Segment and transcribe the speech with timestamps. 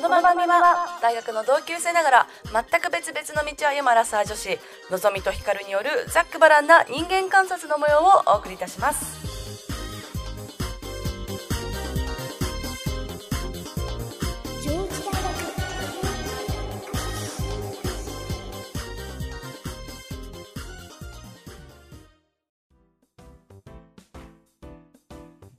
[0.00, 4.58] この番組は大学の同級生ながら全く別々の道を歩むアラサー女子
[4.90, 9.20] のぞみとひかるによるざっくばらんな人間観察の模様をお送りいたします。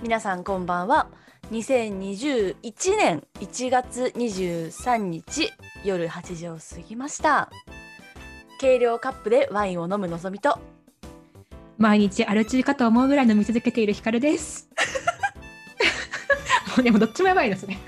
[0.02, 1.08] 皆さんこんばんは。
[1.52, 5.52] 2021年1月23日
[5.84, 7.50] 夜8時を過ぎました
[8.62, 10.60] 軽量カップでワインを飲むのぞみと
[11.78, 14.70] 毎日アル中かと思うぐらい飲み続けているヒカルです。
[16.70, 17.80] もうでもどっちもやばいですね。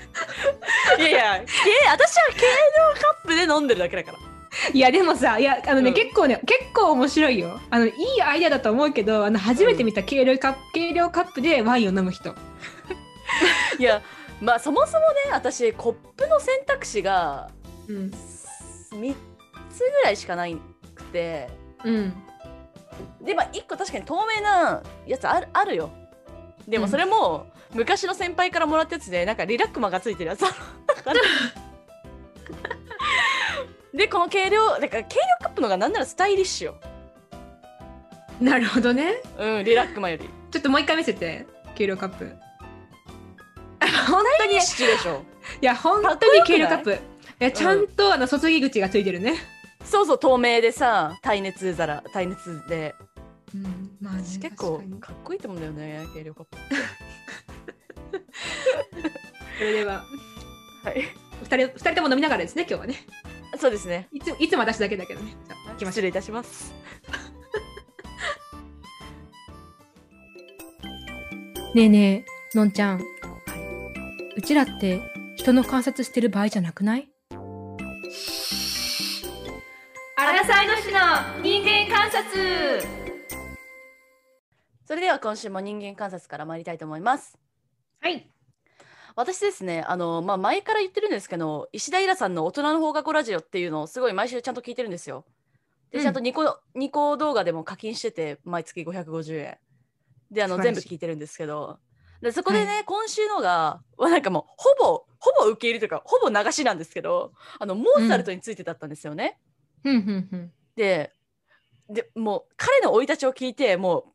[0.98, 1.54] いやいやけ
[1.88, 4.18] 私は軽量カップで飲んでるだけだから
[4.72, 7.60] いやでもさ、いやあのね、うん結構ね結構面白いよ。
[7.70, 12.34] あのいいアイデアだと思うけど、あの初めて見た軽量カップ、軽量カップでワインを飲む人。
[13.78, 14.02] いや
[14.40, 17.48] まあそもそもね私コップの選択肢が
[17.88, 18.12] うん。
[18.92, 19.14] 3
[19.70, 20.56] つぐらいしかない
[20.94, 21.48] くて
[21.84, 22.14] うん。
[23.20, 25.90] でまあ1個確かに透明なやつあるあるよ
[26.68, 30.44] でもうんそれも昔の先輩からもらったやつでなんかリラックマがついてるやつ
[33.92, 36.76] でこの軽量だから軽量カップのがなんならスタイリッシュよ
[38.40, 39.22] なるほどね。
[39.38, 42.36] うんリラックマよりちょっともう一回見せて軽量カップ。
[44.06, 44.58] 本当にい
[45.60, 46.92] や本当に軽量カップ。
[46.92, 46.96] い
[47.38, 49.34] やちゃんとあの注ぎ口がついてるね。
[49.84, 52.94] そうそう透明でさ耐熱皿耐熱で
[53.54, 56.56] うん、まあね私結構かっこいいと思うんだよね軽量カップ
[59.58, 60.04] それでは
[60.82, 61.04] はい
[61.42, 62.96] 二人二人とも飲みながらですね今日はね。
[63.56, 65.36] そうですねいついつも私だけだけどね。
[65.46, 66.74] じゃあ行きましょう失礼いたします
[71.74, 72.24] ねえね
[72.54, 73.13] え、のんちゃん。
[74.36, 75.00] うちらって
[75.36, 77.08] 人の観察してる場合じゃなくない？
[80.16, 82.82] アラサイの市の人間観察。
[84.86, 87.38] それでは今週も人間観察から参りたいと思います。
[88.00, 88.28] はい。
[89.16, 95.24] 私ですねあの、まあ、前から言ってるんですけど石田イラさんの「大人の放課後ラジオ」っていうのをすごい毎週ちゃんと聞いてるんですよ。
[95.92, 96.02] でうん。
[96.02, 99.58] ちゃんとニコ,、ニコ動画でも課金してて毎月550円。
[100.30, 101.78] であの全部聞いてるんですけど
[102.24, 109.38] でそこでね、今週のがわなんかもうほぼほぼ受け入れというかほぼ流しなんですけどあのモーツァルトについてだったんですよね。
[109.82, 109.90] ふ
[110.36, 110.52] ん。
[110.74, 111.12] で
[111.88, 114.12] でもう彼の生い立ちを聞いても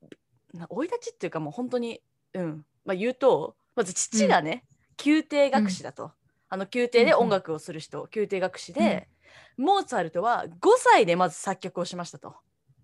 [0.54, 2.02] うな生い立ちっていうかもう本当に
[2.34, 4.66] うんまあ言うとまず父がね、
[5.06, 6.12] 宮廷学士だと、
[6.50, 9.08] あの宮廷で音楽をする人、宮廷学士で、
[9.56, 12.36] モーツァルトは5歳でまず作曲をしましたと。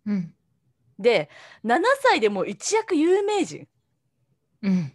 [0.06, 0.34] うん。
[0.98, 1.30] で
[1.66, 3.68] 7歳でもう一躍有名人
[4.62, 4.94] うん。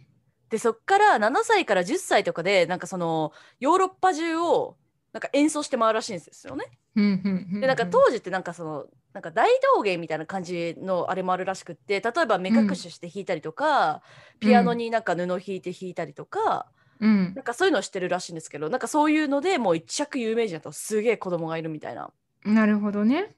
[0.51, 4.75] でそっから7歳から10歳とかでなんかそのヨーロッパ中を
[5.13, 6.65] なんか演奏して回るらしいんですよね。
[6.95, 14.01] でなんか当時ってなんかそのなんか大道芸みたいな感じのあれもあるらしくって例えば目隠しして弾いたりとか、
[14.39, 16.67] ピアノになんか布弾いて弾いたりとか、
[16.99, 22.11] うんなんかそういうのをしてるらしいんですけどなんかそういうのでもう一着有名人だとすげえ子供がいるみたいな。
[22.45, 23.35] なるほどね。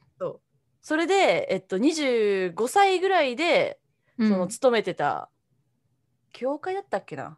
[0.82, 3.80] それで、えっと、25歳ぐらいで
[4.18, 5.30] うんその勤めてた
[6.34, 7.38] 教会だったっけな？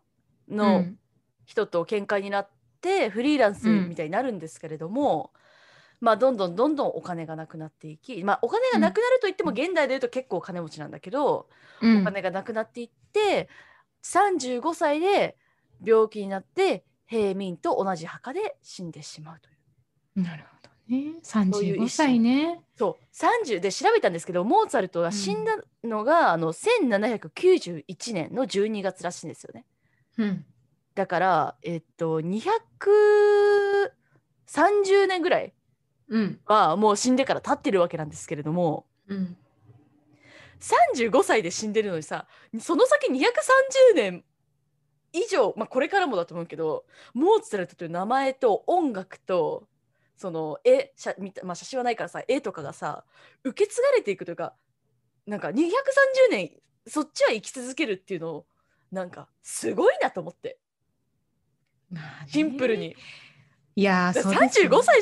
[0.50, 0.98] うのん。
[1.46, 2.50] 人と喧嘩になっ
[2.82, 5.32] てフリーランスみたいになるんですけれども、
[6.02, 11.48] まあどんどんどんどんお金がなくなっていきまあお金がなくなるといっても現代で言うと結構お金持ちなんだけど、
[11.82, 12.02] うん。
[12.02, 13.48] お金がなくなっていって
[14.04, 15.38] 35歳で
[15.84, 20.22] 病気になって平民と同じ墓で死んでしまうという。
[20.24, 20.55] なるほど
[20.88, 20.98] ね。
[20.98, 22.62] いう35歳ね。
[22.78, 29.66] そう30で調べたんですけどモーツァルトが死んだのが、あの1791年の12月らしいんですよね。
[30.18, 30.46] うん。
[30.94, 35.54] だからえっと230年ぐらい
[36.10, 36.40] うん。
[36.46, 39.38] はもう死んでから経ってるわけなんですけれどもうん。
[40.60, 42.28] 35歳で死んでるのにさ
[42.60, 44.24] その先230年
[45.14, 49.68] 以上、まあ、これからもだと思うけどモーツァルトという名前と音楽と
[50.18, 53.04] その絵写,まあ、写真はないからさ絵とかがさ
[53.44, 54.54] 受け継がれていくというか
[55.28, 55.54] なんか230
[56.32, 56.52] 年
[56.88, 58.46] そっちは生き続けるっていうのを
[58.92, 60.58] なんかすごいなと思って。
[61.92, 62.28] まあね。
[62.28, 62.96] シンプルに。
[63.78, 65.02] いやーだからそうですよ35歳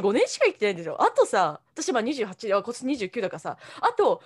[0.00, 1.02] 35年しか生きてないんですよ。
[1.02, 4.22] あとさ私今28であ今年29だからさあと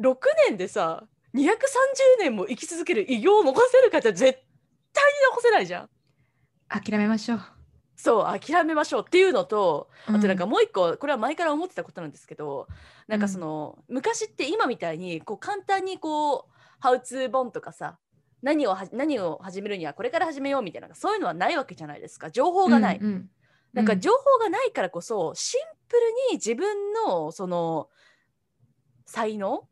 [0.00, 0.16] 6
[0.48, 1.04] 年でさ
[1.34, 1.40] 230
[2.20, 4.38] 年も生き続ける偉業を残せるかって絶
[4.92, 5.90] 対に残せないじゃん。
[6.68, 7.40] 諦めましょう。
[8.00, 12.66] そう諦めましょうっていうのとあとなんかうもう一個これは前から思ってたことなんですけど
[13.08, 16.44] なんかその、昔って今みたいにこう簡単にこう
[16.78, 17.98] ハウツー本とかさ
[18.42, 22.30] 何をは何を始めるにはこれから始めようみたいなそういうのはないわけじゃないですか。
[22.30, 23.28] 情報がない、うん
[23.72, 26.00] なんか情報がないからこそ、シンプル
[26.32, 27.88] に自分のその
[29.06, 29.68] 才能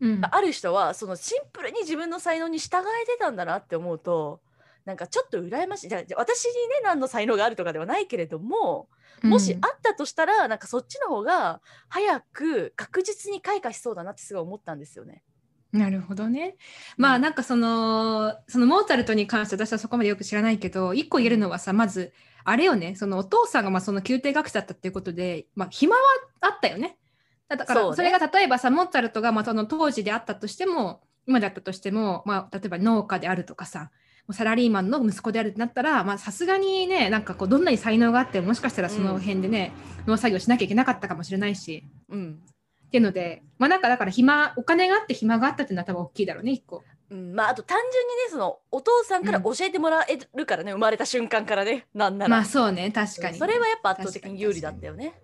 [0.00, 0.20] うん。
[0.20, 4.40] がある人はそのシンプルに自分の才能に従えてたんだなって思うと
[4.86, 8.88] なんかちょっと羨ましいじゃ私にね何の才能があるとかではないけれども
[9.22, 15.22] もしあったとしたら、なんかそっちの方が早く確実に開花しそうだなってすごい思ったんですよね。
[15.72, 16.56] なるほどね。
[16.96, 22.12] まあうんなんかそのそのモーツァルトに関して私はそこまでよく知らないけど一個言えるのはさまず
[22.44, 26.02] あれよねそのお父さんがまあその宮廷学者だったっていうことで、まあ、暇は
[26.40, 26.98] あったよね。
[27.48, 33.90] だからそれが例えばさモーツァルトがまあその当時であったとしても今だったとしても、まあ、例えば農家であるとかさ
[34.32, 39.72] サラリーマンの息子であるってなったらまあさすがにねなんかこうどんなに才能があってももしかしたらその辺でね、
[40.06, 41.84] 農作業しなきゃいけなかったかもしれないし。
[42.08, 42.40] うん
[42.86, 46.84] っていうので、まあなんかだから暇、お金があって暇があったっていうのは多分大きいだろうね、一個。
[47.10, 53.38] うん、まああと単純にねそのお父さんからうん教えてもらえるからね、生まれた瞬間からねなんなら、まあそうね、確かに。
[53.38, 55.20] それはやっぱ圧倒的に有利だったよね。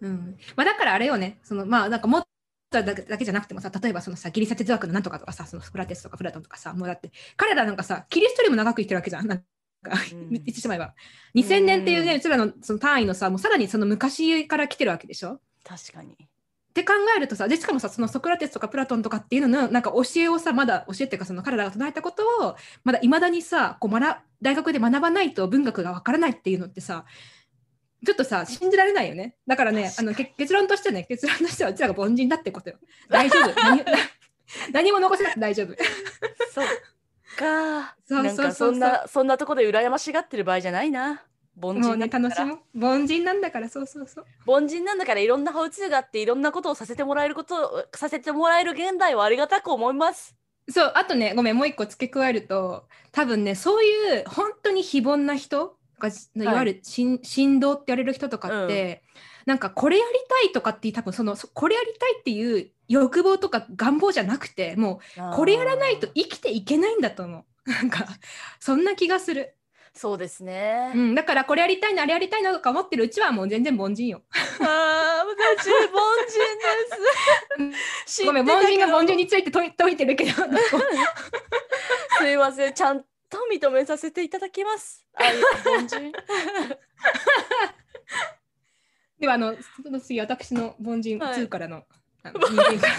[0.00, 0.36] うん。
[0.56, 2.22] まあだからあれよね、そのまあなんかもっ
[2.70, 9.26] とだけだけじゃなくてもさ、例えばそのさ、ギリシャ哲学のなんとかとかさ、そのソクラテスとかプラトンとかさ、もうだって彼らなんかさ、キリストよりも長く生きてるわけじゃん。
[9.26, 9.44] なんか
[10.12, 10.94] うん言ってしまえば。
[11.34, 15.40] 2000年っていうね、うんうちらのその単位のさ、もうさらにその昔から来てるわけでしょ？
[15.64, 16.14] 確かに。
[16.70, 27.06] って考えるとさでしかもさそのソクラテスとかプラトンとかっていうののなんか教えをさまだ教えっていうかその彼らが唱えたことをまだいまだにさこう学大学で学ばないと文学がわからないっていうのってさ
[28.04, 29.36] ちょっとさ信じられないよね。
[29.46, 32.76] だからねあのけ結論としてね結論としてはうちらが凡人だってことよ。
[33.08, 33.52] 大丈夫。
[33.62, 33.84] 何
[34.72, 35.74] 何も残せなくて大丈夫。
[36.52, 36.66] そっ
[37.36, 37.96] か。
[38.06, 41.24] そうそうそんそなそんなとこで羨ましがってる場合じゃないな。
[41.62, 43.02] 凡人なんだから楽しもう。
[43.02, 44.24] 凡人なんだからそうそうそう。
[44.46, 50.34] 凡人なんだからいろんなハウツーがあっていろんなことをさせてもらえることさせてもらえる現代はありがたく思います。
[50.68, 59.02] そうあとねごめんもう一個付け加えると多分ねそういう本当に非凡な人がいわゆる神神道って言われる人とかって、
[59.46, 67.44] なんかこれやりたいとかっていう多分そのそこれやりたいっていう欲望とか願望じゃなくてもうこれやらないと生きていけないんだと思う。
[67.70, 68.06] なんか
[68.58, 69.54] そんな気がする、
[69.92, 70.92] そうですね。
[70.94, 74.22] うん、だからこれやりたいのあれやりたいのとか思ってるうちはもう全然凡人よ。
[74.32, 75.76] ああ、私凡
[76.28, 76.38] 人
[77.66, 78.24] です。
[78.24, 80.32] ごめん凡人が凡人について解いてるけど
[82.18, 85.06] すいません、ちゃんと認めさせていただきます。
[85.14, 85.36] あい
[85.82, 86.12] 凡人？
[89.18, 91.42] ではあのその次私の凡人はい。
[91.42, 91.84] 2からの,、
[92.22, 92.94] あの 人間から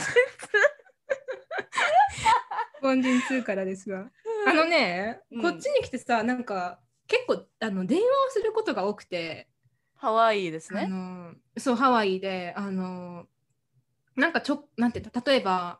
[2.91, 4.09] 凡人2からですが。
[4.47, 5.41] あのね、うん。
[5.41, 9.47] こっちに来てさなんか結構あの電話をすることが多くて、
[9.95, 10.87] ハワイですあね。
[10.87, 13.27] のそうハワイであの
[14.15, 15.79] なんかちょなんて例えば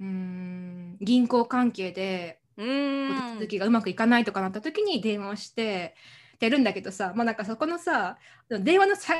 [0.00, 3.34] うーん銀行関係でうお手。
[3.34, 5.94] 続きがうまくいかないとかなった時に電話をして
[6.40, 8.18] やるんだけどさまあなんかそこのさ
[8.50, 9.18] 電話の最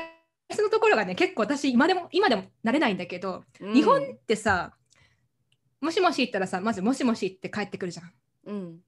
[0.49, 4.73] 初のところがね結構私今でも今でも慣れないんだけど、日本ってさ
[5.79, 8.11] もしもし言ったらさまずもしもしって帰ってくるじゃん。
[8.45, 8.79] うん。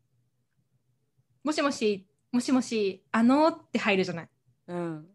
[1.44, 4.30] もしもしもしもしあのーって入るじゃない。
[4.68, 5.08] うん。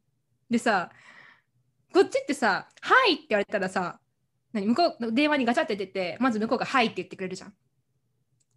[0.48, 0.90] でさ
[1.92, 4.00] こっちってさ「はい」って言われたらさ
[4.52, 7.54] 何向こう電話にガチャって出てまず向こうが「はい」って言ってくれるじゃん。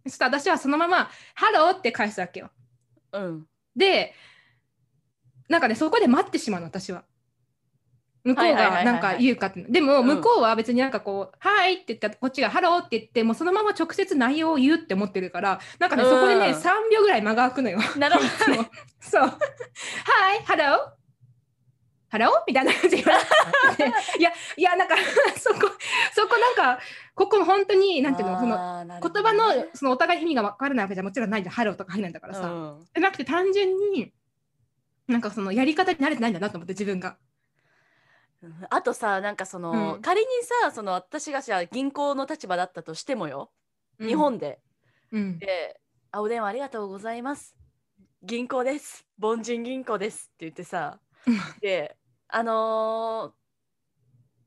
[0.06, 2.50] そしたら私はそのまま「Hello」って返すわけよ。
[3.12, 3.46] うん。
[3.76, 4.14] で
[5.48, 7.04] なんかねそこで待ってしまうの私は。
[8.22, 17.78] 向こうがなんか言うかってでもうん向こうは別になんかこう「はい」って言ったらこっちが「Hello」って言ってもうそのまま直接内容を言うって思ってるからなんかねうんそこでね3秒ぐらい間が空くのよ。
[17.96, 18.70] なるほどね。
[19.00, 19.22] そう。
[19.22, 19.28] は
[20.34, 23.20] い、 Hello Hello みたいな感じで言わ
[23.70, 23.84] れて
[24.18, 24.96] いや、いや、なんか、
[25.38, 25.60] そこ、
[26.12, 26.80] そこなんか、
[27.14, 31.54] ここ本当に、なんていうの、その、言葉の、そのお互い意味が分からないわけじゃもちろんないじゃん。
[31.54, 32.48] ハローとか入らないんだからさ。
[32.48, 32.80] うん。
[32.80, 34.12] じゃなくて、単純に、
[35.06, 37.16] なんかそのやり方に慣れてないんだなと思って、自分が。
[38.42, 38.66] うん。
[38.70, 40.02] あとさなんかその、うん。
[40.02, 40.26] 仮に
[40.62, 43.50] さその私がじゃあ銀行の立場だったとしてもよ、
[44.00, 44.60] 日本で。
[45.12, 45.38] うん。
[45.38, 45.80] で
[46.12, 47.56] 「あお電話ありがとうございます。
[48.22, 49.06] 銀行です。
[49.20, 50.98] 凡人銀行です」って言ってさ。
[51.60, 51.96] で
[52.32, 53.34] あのーっ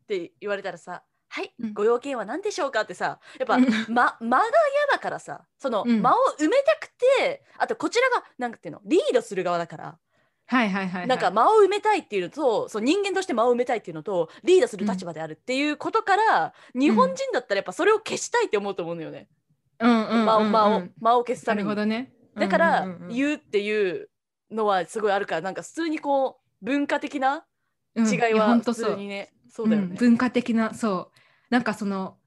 [0.07, 4.51] て言われたらさ「はい、うんご用件は何でしょうか?」ってさやっぱ、うんま、間が嫌
[4.91, 6.87] だからさその、うん間を埋めたく
[7.17, 9.97] てあとこちらがなんていうのリードする側だから、
[10.45, 11.07] はいはいはい、はい。
[11.07, 19.29] なんか間を埋めたいっていうのとそう人間として間を埋めたいっていうのとリードする立場であるっていうことから、日本人だったらやっぱそれを消したいって思うと思うのよね、
[19.79, 21.69] うんうんうんうん、間を間を間を消すたなるめに。
[21.69, 22.13] ほどね。
[22.35, 24.09] だからうんうんうんうん言うっていう
[24.51, 27.45] のはすごいあるからなんか普通にこう文化的な
[27.95, 28.07] うん。
[28.07, 29.87] 違いやは普通にね、そうだよね。
[29.87, 31.17] ん文化的なそう。
[31.49, 32.17] なんかその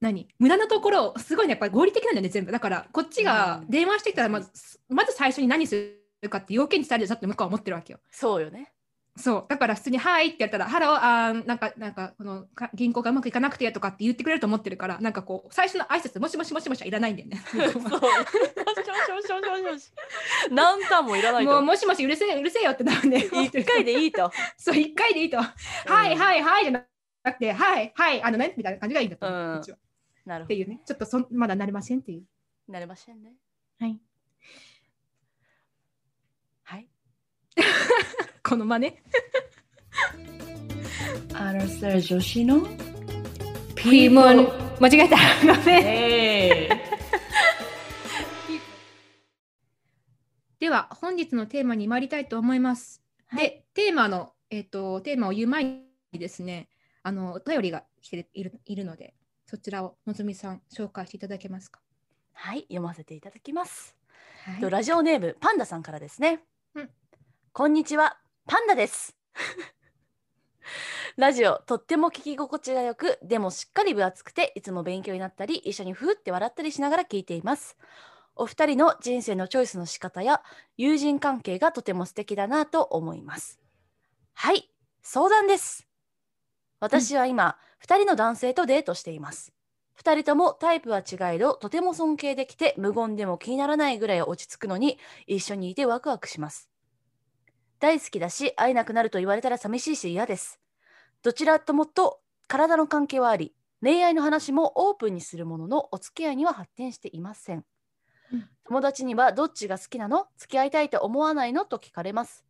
[0.00, 0.28] 何？
[0.38, 2.52] 無駄なところすごいねやっぱり合理的なんだよね全部。
[2.52, 3.70] だからこっちがうん。
[3.70, 4.50] 電話してきたらまず,、
[4.88, 8.00] まず最初に何するるかって要件にされるだって向こうは思ってるわけよ。
[8.10, 8.72] そうよね
[9.16, 17.40] そうだから普通に「はい」ってやったら「Hello あーなんかなんかこのか銀行がうまくいかなくて」とかって言ってくれると思ってるからなんかこう最初の挨拶もしもしもしもしはいらないんだよね。
[17.48, 17.62] そう。
[17.64, 19.92] よしよしよしよし。
[20.50, 21.52] 何ターンもいらないと。
[21.52, 24.30] もうもしもしうるせえうるせえよってなるんで一回でいいと。
[24.58, 25.46] そう一回でいいと「は
[26.10, 29.62] いはいはい」じゃなくて「はいはいあのね」みたいな感じがいいんだと思う、うん
[30.26, 30.44] なるほど。
[30.44, 32.24] っていうねちょっとそんまだなれませんっていう。
[32.68, 33.32] なれませんね。
[33.78, 34.00] はい、
[36.64, 36.88] はい。
[38.48, 38.94] この真似。
[41.34, 42.64] アラサー女子の？
[43.74, 44.46] ピーモン
[44.78, 45.84] 間違えたごめん。
[45.84, 46.68] え
[50.60, 53.02] では本日のテーマに参りたいと思います。
[53.36, 56.68] でテーマの、えっとテーマを言う前にですね
[57.02, 61.80] あのお便りが来ているいるのでそちらをのぞみさん紹介していただけますか？
[62.32, 63.96] はい、読ませていただきます。
[64.44, 66.44] はいとラジオネームパンダさんからですね。
[66.76, 66.90] うん
[67.52, 69.16] こんにちは、パンダです。
[71.16, 77.76] ラジオとっても聞き心地がよく、でもしっかり分厚くて、いつも勉強になったり、一緒にふーって笑ったりしながら聞いています。
[78.36, 80.42] お二人の人生のチョイスの仕方や
[80.76, 83.58] 友人関係がとても素敵だなと思います。
[84.34, 84.70] はい、
[85.02, 85.88] 相談です。
[86.78, 89.52] 私は今、二人の男性とデートしています。
[89.94, 96.68] 二人ともタイプは違えどとても尊敬できて無言でも気にならないぐらい落ち着くのに一緒にいてワクワクします
[97.78, 100.60] 大好きだし会えなくなると言われたら寂しいし嫌です。
[101.22, 107.64] どちらともと体の関係はあり恋愛の話もオープンにするもののお付き合いには発展していません、
[108.32, 108.48] うん。
[108.64, 110.26] 友達にはどっちが好きなの？
[110.38, 111.64] 付き合いたいと思わないの？
[111.64, 112.44] と聞かれます。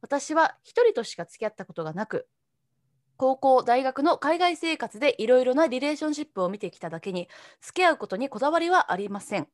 [0.00, 2.26] 私は一人としか付き合ったことがなく
[3.16, 7.28] 高校大学の海外生活でいろいろなリレーションシップを見てきただけに
[7.60, 9.46] 付き合うことにこだわりはありません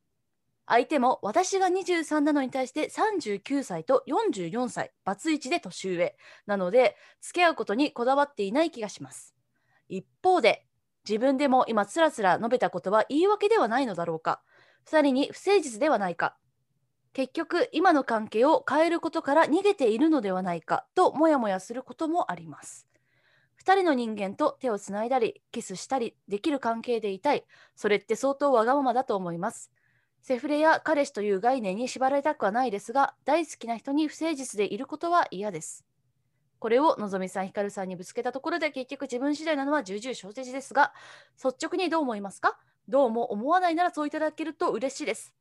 [0.69, 6.15] 相手も私が23なのに対して39歳と44歳バツイチで年上。
[6.45, 9.35] なので付き合うことにこだわっていない気がします。
[9.87, 10.67] 一方で
[11.09, 14.43] 自分でも今つらつら述べたことは言い訳ではないのだろうか。
[14.87, 16.37] 2人に不誠実ではないか。
[17.13, 20.85] 結局今の関係を変えることから逃げているのではないか。
[20.93, 22.87] ともやもやすることもあります。
[23.63, 27.43] 2人の人間と手をつないだりキスしたりできる関係でいたい。
[27.75, 29.71] それって相当わがままだと思います。
[30.21, 35.85] セフレや彼氏という概念に縛られたくはないですが大好きな人に不誠実でいることは嫌です。
[36.59, 40.93] これをのぞみさんひかるさんにぶつけたところで結局自分次第なのは重々承知ですが
[41.41, 42.59] 率直にどう思いますか？
[42.89, 45.33] どうも思わないならそういただけると嬉しいです。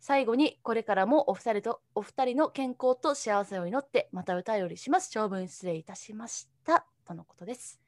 [0.00, 5.10] 最後にこれからもお二人とお二人の健康と幸せを祈ってまた歌よりします。
[5.10, 6.84] 長文失礼いたしました。
[7.06, 7.80] とのことです。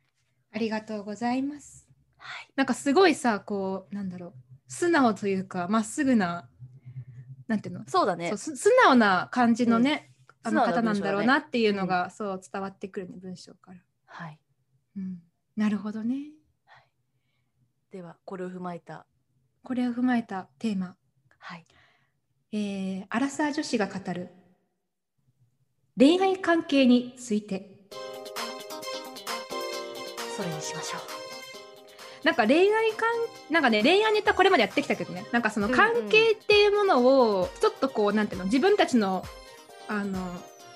[0.53, 1.89] ありがとうございます。
[2.19, 2.49] はい。
[2.55, 4.33] なんかすごいさこうなんだろう
[4.69, 6.49] 素直というかまっすぐな
[7.47, 7.85] なんていうの？
[7.87, 8.37] そうだね。
[8.37, 8.53] 素
[8.85, 14.39] 直な感じのね、あの素直な方なんだろうなっていうのが、そう伝わってくるね文章から、はい。
[14.97, 15.19] うん。
[15.57, 16.33] なるほどね。
[17.93, 19.07] ではこれを踏まえた。
[19.63, 20.97] これを踏まえたテーマ、
[21.39, 21.65] はい。
[22.53, 24.31] えーアラサー女子が語る。
[25.99, 27.89] 恋愛関係について。
[30.37, 31.16] それにしましょう
[32.27, 33.09] なんか恋愛関
[33.51, 35.25] なんかね恋愛ネタこれまでやってきたけどね。
[35.31, 35.79] なんかそのうんうん。
[35.79, 37.07] 関係っていうもの
[37.39, 39.25] をちょっとこうなんていうの自分たちの
[39.87, 40.19] あの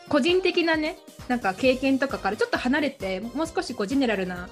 [0.09, 4.49] 個人的なねなんか経験とかからちょっと離れてもう少しこうジェネラルな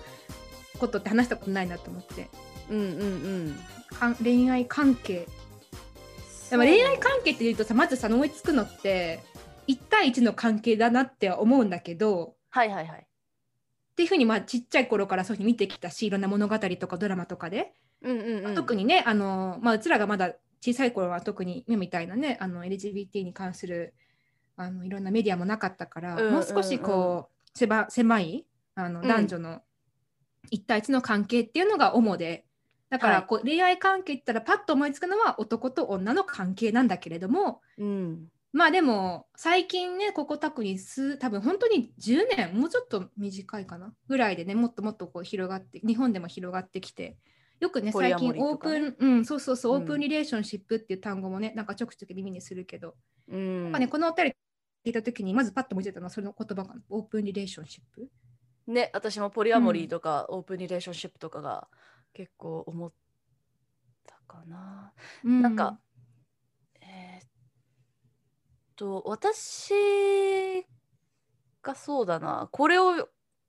[0.80, 2.28] ことって話したことないなと思って。
[2.68, 2.86] うんうん
[4.02, 4.14] うん。
[4.20, 5.28] 恋愛関係。
[6.50, 9.20] でも恋愛関係っていうとさまずさ思いつくのって
[9.68, 13.07] 1対1の関係だなって思うんだけどはいはいはい
[13.98, 18.54] っていうふうにまあちっちゃい頃からそういうふうに見てきたしいろんな物語とかドラマとかで、うんうんうん。
[18.54, 23.94] 特にねあの、まあ、うちらがまだ小さい頃は特に今みたいなねあの LGBT に関する
[24.56, 26.34] あのいろんなメディアもなかったから、うんうんうん。
[26.34, 29.08] もう少しこう狭狭いあのうん。
[29.08, 29.62] 男女の
[30.52, 32.44] 1対1の関係っていうのが主で。
[32.90, 33.26] だからはい。
[33.26, 47.18] こう恋愛関係って言ったらパッと思いつくのは男と女の関係なんだけれどもうんまあでも最近ねここ特に数多分本当に10年もうちょっと短いかなぐらいでねもっともっとこう広がって日本でも広がってきて
[47.60, 48.78] よくね最近オープとかね。
[48.78, 49.82] ン、うんそうそうそう、うん。
[49.82, 52.94] オープンリレーションシップっていう単語もねなんかちょくちょく耳にするけど、
[53.28, 53.64] うん。
[53.64, 54.30] なんかねこのお便り
[54.86, 58.08] 聞いた時にまずパッと思いついたのはその言葉かなオープンリレーションシップ。
[58.70, 61.68] ね私もポリアモリーとか、オープンリレーションシップとかが
[62.12, 62.92] 結構思っ
[64.06, 64.92] たかな、
[65.24, 65.80] なんかえーっ
[68.78, 69.74] と私
[71.62, 72.48] がそうだな。
[72.52, 73.08] これを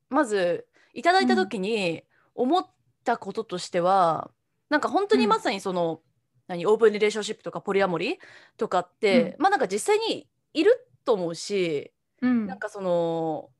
[0.10, 2.66] まずいただいた時に思っ
[3.04, 4.32] たこととしては、
[4.70, 6.02] なんか本当にまさにその、
[6.48, 8.18] 何オープンリレーションシップとかポリアモリー
[8.58, 11.94] とかって、まあなんか実際にいると思うし、
[12.24, 12.48] うん。
[12.48, 13.52] なんかその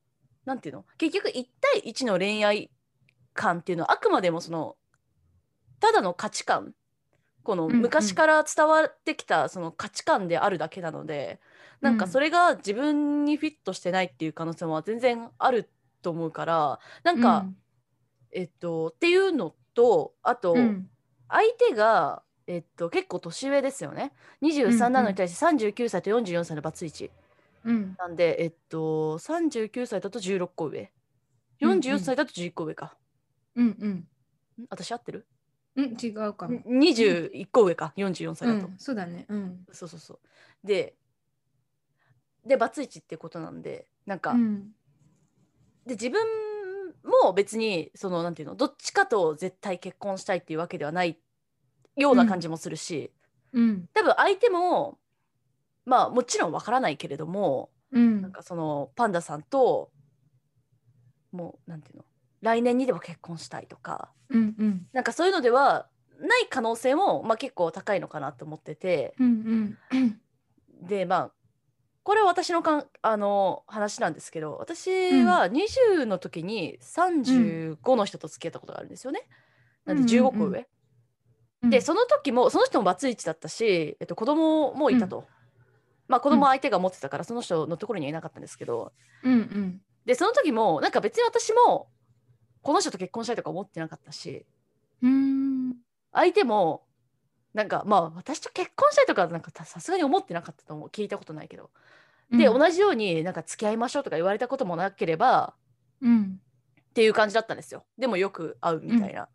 [0.46, 0.86] なんていうの？
[0.98, 2.72] 結局1対1の恋愛
[3.36, 4.76] 観っていうのはあくまでもその
[5.80, 6.74] ただの価値観。
[7.44, 7.82] このうんうん。
[7.82, 11.40] 昔から伝わってきたその価値観であるだけなので、
[11.82, 15.70] なんかそれが自分にフィットしてないっていう可能性は全然ある
[16.02, 17.46] と思うからなんか、
[18.32, 20.90] えっとっていうのとあと、うん。
[21.30, 24.12] 相手が、えっと、結構年上ですよね。
[24.42, 27.12] 23なのに対して39歳と44歳のバツイチ
[27.64, 27.96] うん。
[27.98, 30.92] なんでえっと39歳だと16個上。
[31.62, 31.80] うんうん。
[31.80, 32.98] 44歳だと11個上か、
[33.56, 33.90] うんうん。
[33.92, 34.08] ん
[34.70, 35.28] 私合ってる？
[35.76, 36.60] うん違うかも。
[36.62, 39.26] 21個上か44歳だと、うん、そうだね。
[39.30, 39.66] うん。
[39.72, 40.68] そうそうそう。
[40.68, 40.96] で
[42.46, 44.72] でバツイチってことなんでなんか、うん。
[45.86, 46.22] で自分
[47.24, 51.18] も別にそのなんていうのどっちかと絶対結婚したいっていうわけではない
[51.96, 53.12] ような感じもするし、
[53.54, 53.90] うん。
[53.94, 54.98] 多分相手も
[55.86, 58.22] まあもちろんわからないけれどもうん。
[58.22, 59.92] なんかそのパンダさんと
[61.32, 62.06] もうなんていうの
[62.42, 64.12] 来年にでも結婚したいとか。
[64.30, 64.88] うんうん。
[64.94, 65.88] なんかそういうのでは
[66.20, 69.16] ない可能性も、まあ、結構高いのかなと思ってて。
[69.20, 70.22] うんうん。
[70.82, 71.32] でまあ
[72.04, 79.28] これは私のかんあの話なんですけど私は20の時に35の人と付き合ったことがあるんですよね。
[79.86, 80.60] なんで15個上。
[80.60, 80.66] うん。
[81.64, 81.70] うん。
[81.70, 85.26] でその時もその人もバツイチだったし、えっと、子供もいたと。
[86.08, 88.94] まあ子供は相手が持ってたからその人のところにはいなかったんですけど。
[89.24, 89.82] うんうん。
[90.06, 91.90] でその時もなんか別に私も
[92.62, 94.46] この人と結婚したいとか思ってなかったし。
[95.02, 95.76] うん。
[96.12, 96.84] 相手も
[97.60, 100.88] なんかまあ私と結婚したいとかなんかさすがに思ってなかったと思う。
[100.88, 101.72] 聞いたことないけど。
[102.32, 102.60] で、うん。
[102.60, 105.56] 同じようになんか付き合いましょうとか言われたこともなければ
[106.02, 106.40] うん。
[106.90, 107.84] っていう感じだったんですよ。
[107.98, 109.28] でもよく会うみたいな、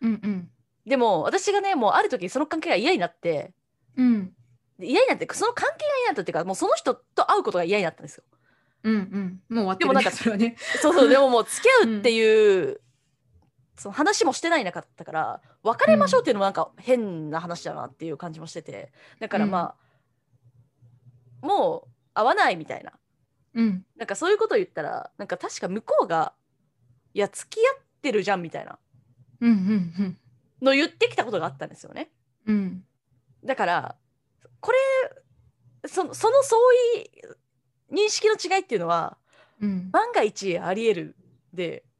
[0.00, 0.20] うん。
[0.24, 0.48] うん
[0.84, 3.52] でも私がねもうある時その関係が嫌になって
[3.96, 4.32] うん。
[4.80, 8.24] で嫌になってその関係が嫌になったっていうかもうその人と会うことが嫌になったんですよ。
[8.82, 9.40] うんうん。
[9.56, 10.56] もう終わってるねでもなんかそれはね。
[10.80, 12.80] そうそうでももう付き合うっていう、
[13.82, 19.74] その話もしてないなかったから別れましょうっていうのもなんか変な話だなっていう感じもしててだからま
[21.42, 22.92] あ、もう会わないみたいな。
[23.54, 23.84] うん。
[23.96, 26.32] なんかそういうこと言ったらなんか確か向こうが
[27.12, 28.78] いや付き合ってるじゃんみたいな。
[29.40, 30.18] うんうん
[30.62, 32.10] の言ってきたことがあったんですよね。
[32.46, 32.84] うん。
[33.44, 33.96] だから
[34.60, 34.70] こ
[35.82, 36.56] れそのその相
[36.98, 37.10] 違
[37.92, 39.16] 認識の違いっていうのは
[39.60, 39.90] うん。
[39.90, 41.16] 万が一ありえる
[41.52, 41.91] でうん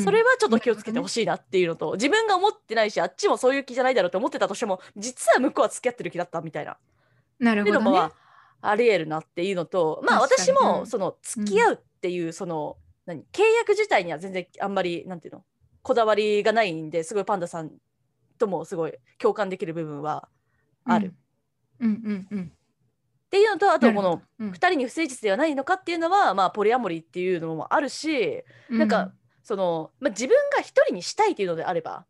[0.00, 6.76] それはちょっと気をつけてほしいなっていうのと、自分が思ってないしあっちもそういう気じゃないだろうと思ってたとしても実は向こうは付き合ってる気だったみたいな。
[7.38, 7.80] なるほどね。
[7.80, 8.12] っていうのもま
[8.60, 12.76] あありえるなっていうのとまあ私もその付き合うっていうその、
[13.06, 15.44] 何契約自体には全然あんまりなんていうの
[15.82, 17.72] こだわりがないんですごいパンダさん
[18.38, 20.28] ともすごい共感できる部分は
[20.84, 21.06] ある。
[21.06, 21.10] っ
[21.80, 22.52] うんうんうん。
[23.30, 24.50] ていうのとあとこのなるほどうん。
[24.50, 32.06] 2人に不誠実ではないのかっていうのはまあポリアモリーっていうのもあるしなんかその、まあ、自分が一人にしたいっていうのであれば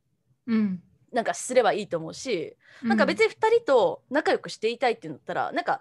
[0.47, 0.83] うん。
[1.13, 5.81] なんかすればいいと思うしうなんか別に2人と仲良くしていたいっていうんだったらなんか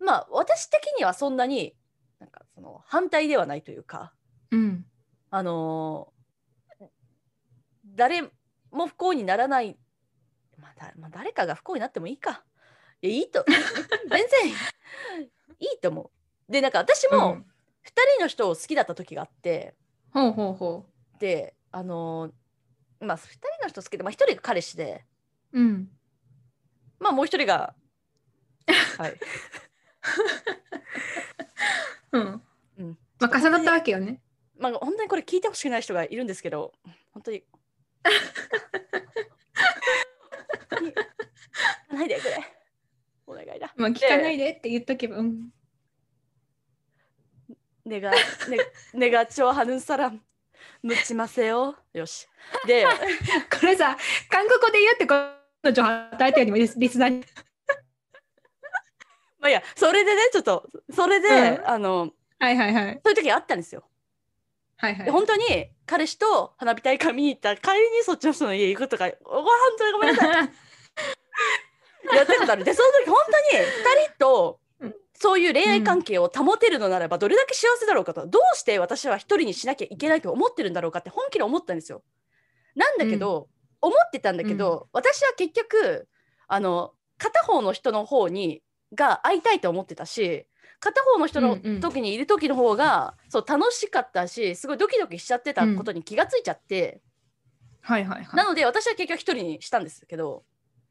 [0.00, 1.74] まあ私的にはそんなに
[2.20, 4.12] なんかその反対ではないというか
[4.50, 4.84] うん。
[5.30, 6.18] あのー
[7.94, 8.22] 誰
[8.70, 9.76] も不幸にならない、
[10.56, 12.44] まあだまあ、誰かが不幸になってもいいか。
[13.02, 13.44] いやいいと
[14.08, 16.12] 全然いいと思
[16.48, 16.52] う。
[16.52, 17.46] でなんか私もうん。
[17.84, 19.74] 2人の人を好きだった時があって、
[20.10, 20.86] ほうほうほ
[21.18, 22.32] であのー
[23.00, 25.04] まあ2人の人好きで、まあ、1人が彼氏で。
[25.52, 25.88] ううん。
[26.98, 27.74] まあもう1人が
[28.98, 29.16] はい。
[32.12, 32.42] うん。
[32.78, 32.98] うん。
[33.20, 34.20] まあ重なったわけよね。
[34.58, 36.72] まあ本当にこれ聞いてほしくない人がいるんですけど
[37.12, 37.44] 本当に。
[41.92, 42.36] ないでくれ。
[43.26, 43.72] お願いだ。
[43.76, 45.50] まあ聞かないでって言っとけばうん
[47.88, 48.16] ネガネ
[48.92, 50.20] ネガチョハヌンサラン
[50.82, 52.28] ムチマセよよし
[52.66, 53.96] でこれさ
[54.28, 55.14] 韓国語で言うってこ
[55.64, 57.24] の情報与えたようにもリスナーに。
[59.40, 59.62] まあいいや。
[59.74, 61.68] それでねちょっとそれで、うん。
[61.68, 63.00] あのはいはいはい。
[63.02, 63.84] そういう時あったんですよ。
[64.76, 65.04] はいはい。
[65.06, 65.44] で本当に
[65.86, 69.46] 彼氏と花火大会見に行った帰りにそっちの人の家行くとかお本
[69.78, 70.50] 当にごめんなさい。
[72.14, 73.16] やったことあるでその時本
[73.50, 74.67] 当に2人とうん
[75.14, 82.02] そういう恋愛関係を保てるのならばどれだけ幸せだろうかと、どうして私は一人にしなきゃいけないと思ってるんだろうかって本気で思ったんですよ。
[82.76, 83.48] なんだけど、
[83.80, 86.08] 思ってたんだけど、私は結局
[86.46, 88.62] あの片方の人の方に
[88.94, 90.46] が会いたいと思ってたし
[90.80, 91.80] 片方の人のうんうん。
[91.80, 97.00] 時にいる時の方が、そう楽しかったしすごいドキドキしちゃってたことに気がついちゃって、
[97.80, 98.36] はいはいはい。
[98.36, 100.44] なので私は結局一人にしたんですけど、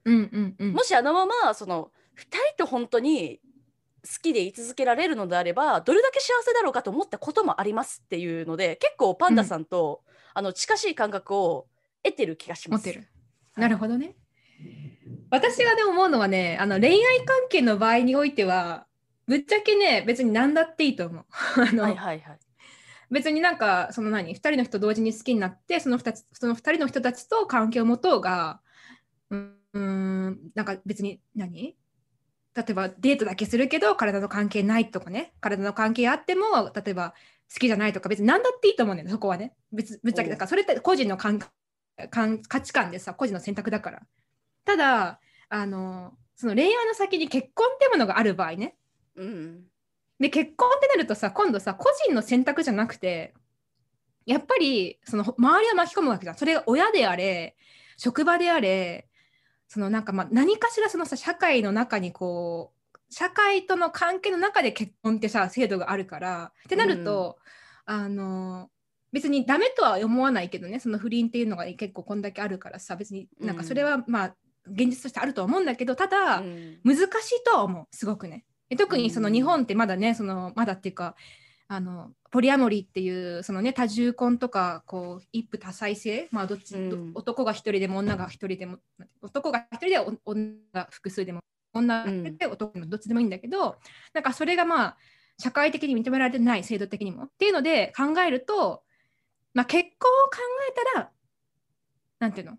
[0.06, 0.74] うんうんうん。
[0.74, 2.22] もしあのままその2
[2.56, 3.47] 人と本当に好
[4.22, 10.02] きでい続けられるのであればどれだけ幸せだろうかと思ったこともありますっていうので結構パンダさんと、
[10.34, 11.68] あの近しい感覚を
[12.04, 12.86] 得てる気がします。
[12.86, 13.08] 持ってる。
[13.56, 14.16] なるほどね。
[15.30, 18.86] 私がでも思うのはね、あの恋愛関係の場合においては、
[19.28, 21.26] ぶっちゃけね、別に何だっていいと思う。
[21.62, 22.40] あの、はいはいはい。
[23.10, 28.62] 別になんか、その何、2人の人同時に好きになって、その 2, つその2人の人たちと関係を持とうが、
[29.30, 31.76] うーん、なんか別に何？
[32.58, 35.34] 例えばデートだけするけど体の関係ないとかね。
[35.40, 37.14] 体の関係あっても例えば
[37.54, 38.98] 好きじゃないとか別に何だっていいと思うん。
[38.98, 39.54] だよねそこはね。
[39.72, 40.48] 別ぶっちゃけだから。
[40.48, 41.40] それって個人の感
[42.10, 44.02] 感価値観でさ個人の選択だから。
[44.66, 48.76] ただあのその恋愛の先に結婚ってものがある場合ね。
[49.16, 49.64] うん。
[50.20, 53.36] で結婚ってなるとさ今度さ個人の選択じゃなくて
[54.26, 56.36] やっぱりその周りを巻き込むわけじゃん。
[56.36, 57.56] それが親であれ
[57.98, 59.08] 職場であれ
[59.68, 67.38] そのなんかまあ何かしらそのさ社会の中にこう社会との関係の中で結婚ってさ制度があるからってなると、
[67.86, 68.70] あの
[69.14, 74.36] 別にダメとは思わないけどねその不倫っていうのが結構こんだけあるからさ別になんかそれはまあ
[74.70, 76.80] 現実としてあるとは思うんだけどただ、うん。
[76.84, 78.46] 難しいとは思うすごくね。
[78.70, 79.34] で特にそのうん。
[79.34, 81.16] 日本ってまだねそのまだっていうか
[81.70, 86.30] あのポリアモリーっていうそのね多重婚とかこう一夫多妻制？
[86.32, 87.12] まあどっち、どうん。
[87.14, 88.78] 男が一人でも女が一人でも
[89.22, 91.42] 男が一人でお女が複数でも
[91.74, 93.76] 女で男でもどっちでもいいんだけど、
[94.14, 94.98] なんかそれがまあ
[95.38, 97.26] 社会的に認められてない制度的にも。
[97.26, 98.84] っていうので考えると、
[99.54, 100.38] まあ、結婚を考
[100.70, 101.12] えたら
[102.20, 102.58] なんていうの？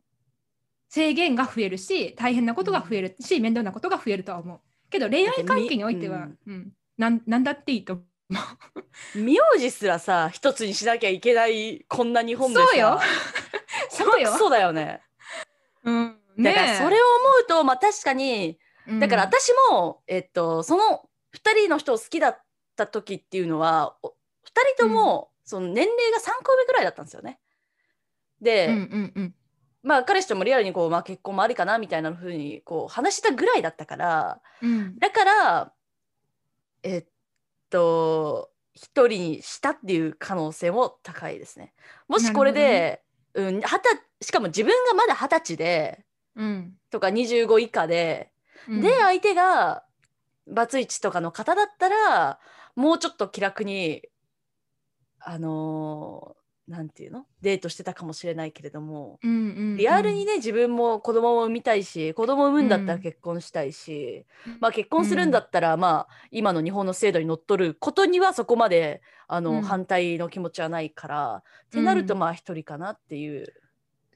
[0.91, 4.61] 制限が増えるし大変なことが増えるし、面倒なことが増えるとは思う。
[4.91, 6.73] けど恋愛関係においては、うん。
[6.99, 8.05] なんなんだっていいと思う。
[9.15, 12.67] 名字すらさ一つにしなきゃいけないこんな日本でさ。
[13.91, 14.33] そうよ。
[14.37, 15.03] そうだよね。
[15.85, 22.43] うん、だからそれを思うとまあ確かにをだから私も、えっとその2人の人を好きだっ
[22.77, 24.13] た時っていうのはお2
[24.77, 27.39] 人とも、その年齢が3個上ぐらいだったんですよね。
[28.41, 29.35] で、うんうんうん。
[29.83, 34.99] まあ彼氏ともリアルにこう、まあ、結婚もありかなみたいなふうにこう話したぐらいだったからうん。
[34.99, 35.73] だから
[36.83, 37.07] えっ
[37.71, 41.75] と一人にしたっていう可能性も高いですね。
[42.09, 43.03] もしこれで、
[43.35, 43.61] うん、
[44.21, 46.05] しかも自分がまだ二十歳で
[46.37, 46.75] うん。
[46.91, 48.31] とか25以下で、
[48.69, 48.81] うん。
[48.81, 49.85] で相手が
[50.47, 52.39] バツイチとかの方だったら
[52.77, 54.03] もうちょっと気楽に
[55.21, 57.25] あのーなんていうの？
[57.41, 59.19] デートしてたかもしれないけれども。
[59.23, 59.41] うんうんう
[59.75, 64.27] んリアルにね自分も子供も産みたいし子供産むんだったら結婚したいし、
[64.61, 73.53] まあ結婚するんだったら、まあ今の日本の制度にのっとることにはそこまであの、うん反対の気持ちはないからってなるとうんまあ一人かなっていう。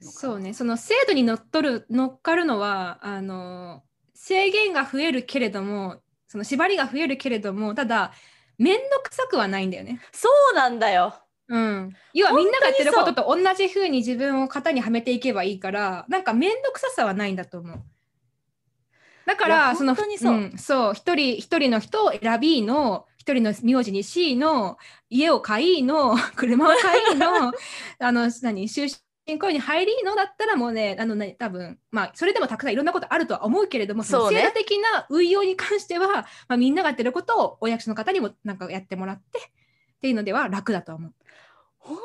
[0.01, 3.83] そうねその制度にのっとる乗っかるのはあの
[4.15, 8.13] 制限が増えるけれどもその縛りが増えるけれどもただ
[8.59, 10.01] 面倒くさくはないんだよね。
[10.13, 11.15] そうなんだよ。
[11.49, 17.83] うん、要はみんながやってることと同じ風に自分を型にはめていけばいいからなんか面倒くささはないんだと思う。
[19.27, 24.79] だからその本当にそうんそう一人一人の人を選びの一人の名字に C の
[25.09, 27.53] 家を買いの 車を買いの
[28.01, 28.89] あの何終
[29.27, 39.43] 身雇用に入りのだったらもうねあのね多分まあそれでもたくさんいろんなことあるとは思うけれどもその制度的な運用に関しては、まあ、みんながやってることをお役所の方にもなんかやってもらってっ
[40.01, 41.15] ていうのでは楽だと思う。
[41.85, 41.99] ほん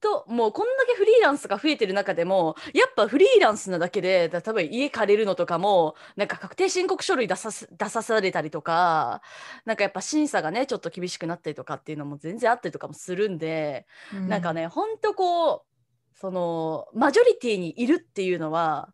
[0.00, 9.22] ともうこんだけフリーランスが増えてる中でもやっぱフリーランスなだけでだ多分家借りるのとかもなんか確定申告書類出さす出さされたりとか
[9.64, 15.60] なんかやっぱ審査がねちょっと厳しくなったりとかっていうのも全然あったりとかもするんで、なんかねほんとこう
[16.18, 18.90] そのマジョリティにいるっていうのは、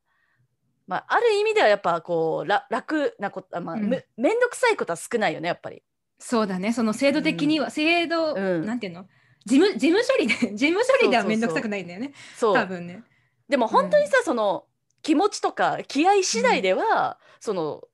[0.87, 3.83] まあ、ある意味ではやっぱこうら楽なことあまあ、うん。
[3.89, 5.83] むめんどくさいことは少ないよねやっぱり。
[6.19, 8.67] そうだね、その制度的には、制度、うん。
[8.67, 9.07] なんていうの？
[9.47, 13.03] 事務事務処理で、 事務処理ではそうそうそうめんどくさくないんだよね、そう多分ね。
[13.49, 14.67] でも本当にさ、その
[15.03, 17.89] 気持ちとか気合次第では、その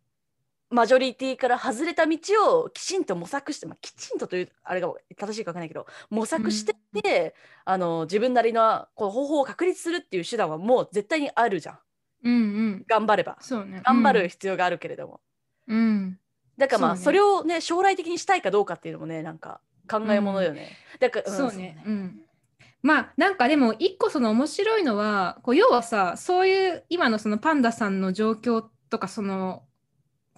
[0.69, 2.19] マジョリティから外れた道
[2.61, 11.79] をきちんと模索して、まあ、きちんとというあれが正しいか分かんないけど模索してって、あの自分なりのこう方法を確立するっていう手段はもう絶対にあるじゃん
[12.25, 12.85] うんうん。
[12.89, 13.81] 頑張ればそうね。
[13.85, 15.21] 頑張る必要があるけれども、
[15.69, 15.79] うん。
[15.79, 16.19] うん。
[16.59, 21.83] だからまあそ,、ねれをね将来的にしたいかどうかっていうのもねなんか考えものよね、だから、んそうね。
[21.87, 22.21] うん。
[22.83, 29.65] まあなんかでも一個その面白いのはこう要はさそういう今のそのパンダさんの状況とかその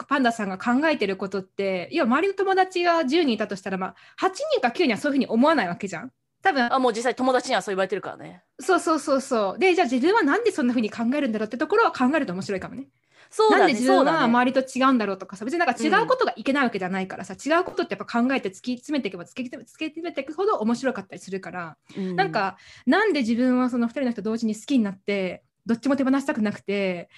[0.09, 3.95] パンダさんが考えてることって要は周りの友達が10人いたとしたらまあ
[4.27, 6.13] 8人か9人はそういうふうに思わないわけじゃん。
[6.41, 9.59] 多分あもう実際友達にはそう言われてるからねそうそうそうそう。
[9.59, 12.87] でじゃあ自分はなんでそんなふうに考えるんだろうってところは考えると面白いかもね。
[13.31, 27.09] そうだねなんで自分は周りと違うんだろうとかさ別になんか違うことがいけないわけじゃないからさ、違うことってやっぱ考えて突き詰めていけば突き詰めていくほど面白かったりするから、うなんかなんで自分はその2人の人同時に好きになってどっちも手放したくなくて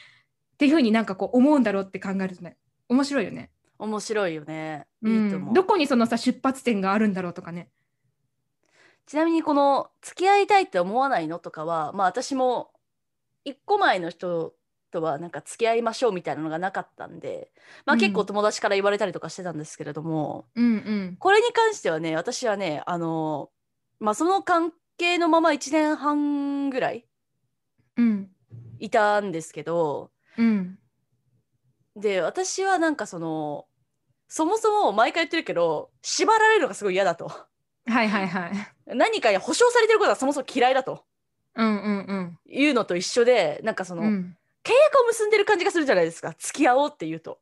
[0.54, 2.56] っていうふうになんかこう思うんだろうって考えるとね
[2.88, 3.50] 面白いよね。
[3.78, 4.86] 面白いよね。
[5.02, 7.68] うん、いいと思う、どこにそのさ出発点があるんだろうとかね。
[9.06, 12.70] ちなみにこの付き合いたいって思わないのとかはまあ私も
[13.44, 14.54] 一個前の人
[14.90, 17.50] とはなんか付き合いましょうみたいなのがなかったんで
[17.86, 18.00] まあうん。
[18.00, 20.68] 結構友達から言われたりとかしてたんですけれども、うんう
[21.12, 21.16] ん。
[21.18, 23.50] これに関してはね私はねあの
[23.98, 27.06] まあその関係のまま1年半ぐらい
[27.96, 28.30] うん。
[28.78, 30.78] いたんですけどうん。
[31.96, 33.66] で私はなんかその
[34.28, 37.26] そもそも毎回言ってるけど縛られるのがすごい嫌だと。
[37.86, 38.52] はいはいはい。
[38.86, 41.04] 何か保証されてることはそもそも嫌いだと。
[41.56, 42.38] うんうん。
[42.46, 44.36] いうのと一緒でなんかその、うん。
[44.98, 46.34] を結んでる感じがするじゃないですか。
[46.38, 47.38] 付き合おうっていうと。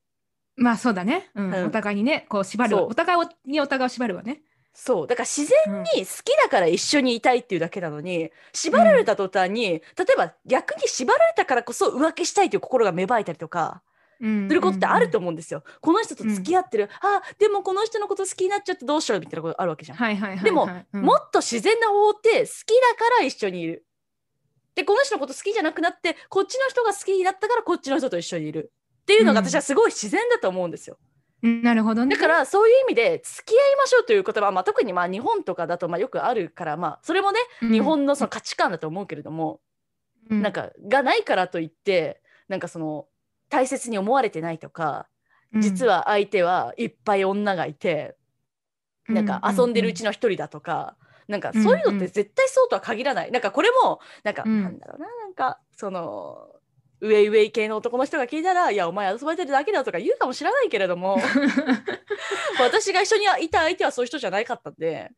[0.57, 1.55] まあそうだね、うん。
[1.55, 1.67] うん。
[1.67, 4.43] お互いにねこう縛るお互いをにお互いを縛るわね。
[4.75, 5.07] そう。
[5.07, 9.81] だから自然に好きだから一緒にいたいっていうだけなのに縛られた途端に、例
[10.13, 13.83] えば逆に縛られたからこそ浮気したいという心が芽生えたりとか
[14.21, 14.49] うん。
[14.49, 20.45] することってあると思うんですよ、この人と付き合ってる、あでもこの人のこと好きになっちゃってどうしようみたいなことあるわけじゃん、はいはいはいはい。
[20.45, 21.03] でもうん。
[21.03, 23.85] もっと自然な方法って好きだから一緒にいる
[24.79, 28.73] でこの人のこと好きじゃなくなってこっちの人が好きになったからこっちの人と一緒にいる。
[29.03, 29.47] っていうのがうん。
[29.49, 30.99] 私はすごい自然だと思うんですよ、
[31.43, 32.15] なるほどね。
[32.15, 37.73] だからそういう意味で付き合いましょうという言葉は、まあ、特にまあ日本とかだとまあよくあるから、まあ、それもね、うん。
[37.73, 39.61] 日本のその価値観だと思うけれども、
[40.31, 40.43] うん。
[40.43, 43.07] なんかがないからといってなんかその
[43.49, 45.09] 大切に思われてないとか、
[45.55, 48.15] 実は相手はいっぱい女がいて、
[49.09, 50.98] なんか遊んでるうちの一人だとか、
[51.29, 56.49] なんかそういうのって絶対そうとは限らない、なんかこれもなんか、うんなんだろうななんかその
[57.01, 61.19] 上上系の男の人が聞いたら「いやお前遊ばれてるだけだ」とか言うかもしれないけれども
[62.59, 65.13] 私が一緒にいた相手はそういう人じゃなかったんで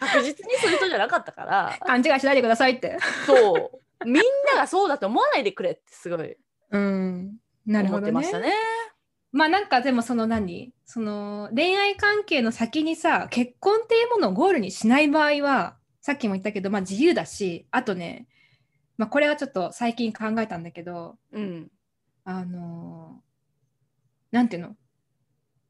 [0.00, 2.98] 確実にそういう人じゃなかったから勘違いしないでくださいって。
[3.26, 6.36] そうみんながそうだと思わないでくれってすごい
[6.70, 7.36] うん。
[7.66, 8.30] なるほどね思ってまし。
[8.30, 8.52] たね。
[9.32, 10.72] まあなんかでもその何？
[10.84, 18.26] その恋愛関係の先にさ結婚っていうものをゴールにしない場合はさっきも言ったけど、まあ、自由だしあとね、
[18.96, 21.68] まあ、これはちょっと最近考えたんだけどうん。
[22.24, 23.28] あのー
[24.30, 24.76] なんていうの？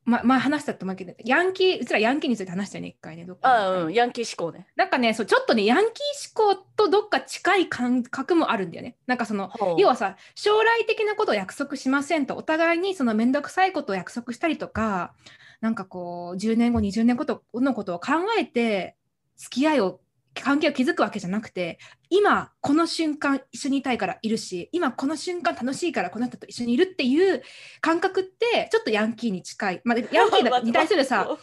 [0.08, 4.66] ままあ話したと思うけどヤンキーうちらヤンキーについて話したよね一回ねどっかあのうんヤンキー思考ね。
[4.74, 8.96] なんかねそうちょっとねヤンキー思考とどっか近い感覚もあるんだよね。
[9.06, 15.12] なんかその要はさ将来的なことを約束しませんとお互いにその面倒くさいことを約束したりとか
[15.60, 18.96] なんかこう10年後20年後のことを考えて
[19.36, 20.00] 付き合いを
[20.42, 21.78] 関係を築くわけじゃなくて
[22.10, 27.42] 今この瞬間一緒にいたいからいるし今この瞬間楽しいからこの人と一緒にいるっていう
[27.80, 31.36] 感覚ってちょっとヤンキーに近い、まあ、ヤンキー に対するさ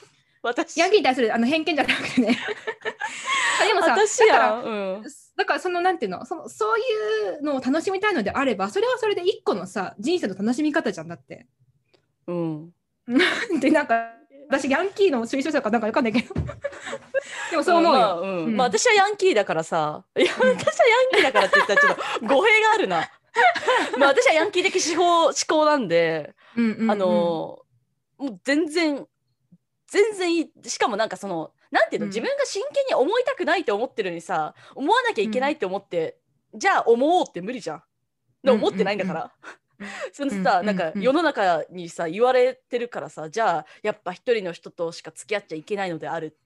[0.46, 0.80] 私。
[0.80, 2.38] ヤンキーに対するあの偏見じゃなくてね。
[3.62, 5.02] あ でもさ私だから
[5.38, 6.84] だからそのなんていうのそのそうい
[7.40, 11.48] うのを楽しみたいのであればそれはそれで一個のさ人生の楽しみ方じゃんだって。
[12.28, 12.74] うん、
[13.60, 14.14] でなんか
[14.48, 16.34] 私ヤンキーの推奨者かなんかわかんないけど。
[17.52, 18.00] でもそう思うよ。
[18.00, 18.46] まあ、うん。
[18.46, 18.58] うん。
[18.58, 20.04] まあ私はヤンキーだからさ。
[20.18, 20.64] いや私はヤン
[21.12, 23.12] キーだからって言ったらちょっと語弊があるな。
[23.98, 26.92] まあ私はヤンキー的思考思考なんで、うんうんうん。
[26.92, 27.06] あの
[28.18, 29.08] もう全然
[29.88, 30.70] 全然いい。
[30.70, 32.10] しかもなんかそのなんていうの、うん。
[32.10, 36.18] 自分が真剣に思いたくないと思ってるのにさ思わなきゃいけないって思って、
[36.54, 37.84] じゃあ思おうって無理じゃん。
[38.44, 39.22] で思ってないんだから。
[39.22, 39.65] そのさ、うん
[40.64, 46.38] なんかうん世の中にさ言われてるからさじゃあやっぱ一人の人としか付き合っちゃいけないのである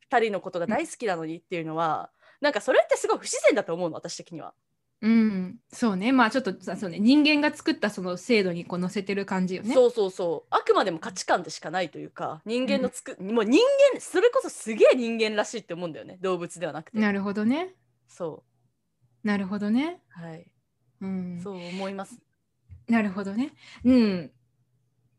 [0.00, 4.54] 二人のことが大好きなのにっていうのは、なんかそれってすごい不自然だと思うの私的には。
[5.02, 9.74] うん、そうねまあちょっとさそうね人間が作ったその制度にこう載せてる感じよね。
[9.74, 13.60] そうそうそうあくまでも価値観でしかないというか人間のつく、もう人
[13.92, 16.98] 間それこそすげえ人間らしいって思うんだよね動物ではなくて。
[16.98, 17.74] なるほどね。
[18.08, 18.42] そ
[19.22, 20.00] なるほどね。
[20.18, 20.46] うはい
[21.02, 22.18] うん、そう思います。
[22.88, 23.52] なるほどね。
[23.84, 24.32] うん。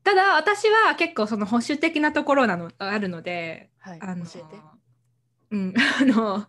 [0.04, 4.58] ただ私は結構その保守的なところなのあるので、はいあの教えて。
[5.52, 6.48] うん、 あの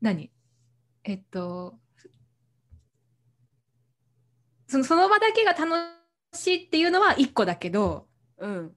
[0.00, 0.30] 何？
[1.04, 1.78] えっと
[4.68, 5.74] そのその場だけが楽
[6.34, 8.06] しいっていうのは一個だけど
[8.38, 8.76] うん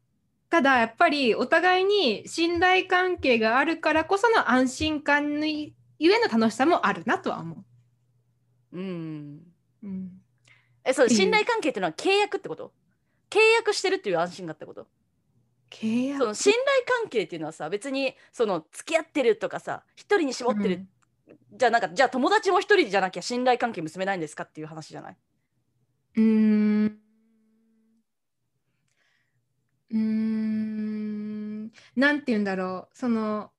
[0.49, 7.65] ただやっぱりお互いに信頼関係があるからこその安心感のゆえの楽しさもあるなとは思
[8.71, 9.43] うん。
[9.83, 9.87] う。
[9.87, 10.22] うん、
[10.85, 12.73] えそう信頼関係っていうのは契約ってこと？
[13.29, 14.87] 契約してるっていう安心感ってこと？
[15.71, 16.19] 契約？
[16.19, 16.63] その信頼
[17.01, 20.85] 関係っていうのはさ別にその付き合ってるとかさ一人に絞ってる、
[21.53, 25.17] じゃあなんかじゃあ友達も一人じゃなきゃ信頼関係結べないんですかっていう話じゃない？
[26.17, 26.99] うーん。
[29.89, 31.71] うーん。
[31.95, 32.97] なんて言うんだろう。
[32.97, 33.51] その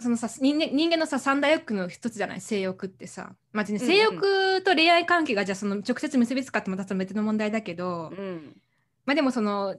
[0.00, 2.40] そのさ人間人間のさ三大欲の一つじゃない？
[2.40, 3.86] 性欲ってさ、まあね、うんうん。
[3.86, 8.56] 性欲と恋愛関係がじゃあその直接結びつかってもまた別の問題だけど、うん。
[9.06, 9.76] まあでもその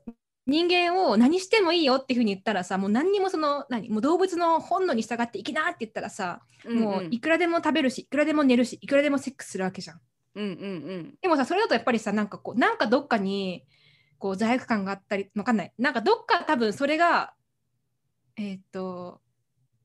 [0.47, 3.89] 人間を何してもいいよっていうふうに言ったらさもう何にもその何？
[3.89, 9.99] もう動物の本能に従って生きなって言ったらさ、もういくらでも食べるしいくらでも寝るしいくらでもセックスするわけじゃん。
[10.35, 10.53] うんうんう
[10.97, 11.13] ん。
[11.21, 13.63] でもさそれだとやっぱりさなんかこうなんかどっかに
[14.17, 15.73] こう罪悪感があったりわかんない。
[15.77, 17.33] なんかどっか多分それが
[18.35, 19.20] えっ、と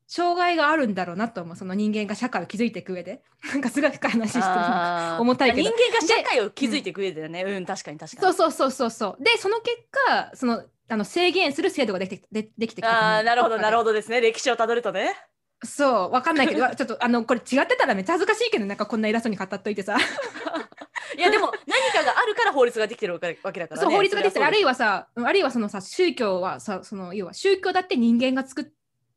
[0.09, 1.57] 障害があるんだろうなと思う。
[1.57, 3.23] その人間が社会を築いていく上で。
[3.53, 5.69] なんかすごい深い話してる重たいけど。
[5.69, 7.43] 人間が社会を築いていく上でだね。
[7.43, 8.35] うん、確かに確かに。
[8.35, 9.23] そうそうそうそうそう。
[9.25, 14.21] でその結果そのあの制限する制度ができてでできてきたああなるほどなるほほどですね。
[14.21, 15.17] 歴史をたどるとね。
[15.61, 16.13] どそう。
[16.13, 19.97] わかんないけど ちょっとあのこれ違ってたらめっちゃ恥ずかしいけどなんかこんな偉そうに語っといてさ。
[21.17, 23.83] いやでも何かがあるから法律ができてるわけだからね。
[23.83, 24.45] そう法律ができてる。
[24.45, 28.65] あるいははさあるいはそのさ宗教はさその要は宗教だって人間が作っ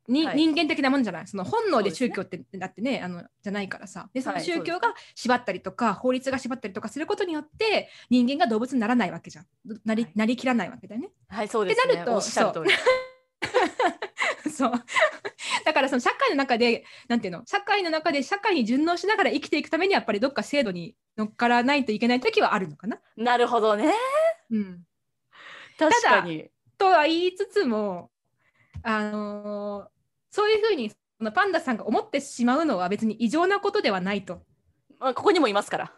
[0.09, 0.37] に、はい。
[0.37, 1.27] 人間的なもんじゃない？
[1.27, 4.09] その本能で宗教って、だってねあのじゃないからさ。
[4.13, 9.45] でそのはい宗教が縛ったりとか、法律が縛ったりとかすることによって人間が動物にならないわけじゃん。
[9.85, 10.11] なり,、はい。
[10.15, 11.09] なりきらないわけだよね。
[11.29, 11.93] はいそうですね。
[11.93, 12.21] ってなると
[14.51, 14.71] そう。
[15.65, 17.43] だからその社会の中でなんていうの？
[17.45, 22.99] 社会の中で社会に順応しながら生きていくためにやっぱりどっか制度に乗っからないといけない時はあるのかな？
[23.15, 23.93] なるほどね。
[24.49, 24.81] うん、
[25.77, 26.49] 確かに。
[26.77, 28.09] とは言いつつも、
[28.83, 29.87] あのー
[30.31, 34.41] そういうふうにそのパンダさんが思ってしまうのは別に異常なことではないと。
[34.99, 35.93] まあここにもいますから。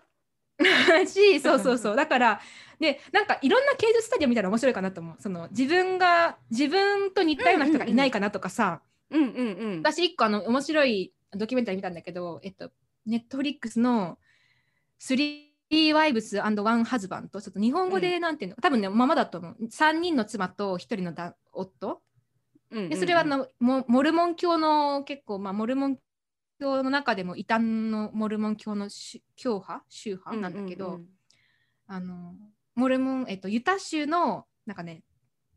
[1.07, 1.95] しそうそうそう。
[1.97, 2.41] だから
[2.79, 5.15] でなんかいろんな芸術スタジオ見たら面白いかなと思う。
[5.19, 9.79] その自分が自分と似たような人がいないかなとかさ、うんうんうん。
[9.79, 12.71] 私一個あの面白いドキュメンタリー見たんだけど、えっと、
[13.05, 14.17] ネットフリックスの
[14.99, 19.57] 「スリー・ワイブスワン・ハズバンとちょっと日本語でなんていうの、多分ねままだと思う。
[19.65, 22.01] 3人の妻と1人のだ夫うんうんうん
[22.71, 25.97] でそれはあのモモルモン教の結構、まあ、モルモン
[26.59, 29.85] 教の中でも異端のモルモン教のし教派？
[29.89, 30.41] 宗派？
[30.41, 31.01] なんだけど、
[31.87, 32.35] あの
[32.75, 35.03] モルモン、えっと、ユタ州のなんかね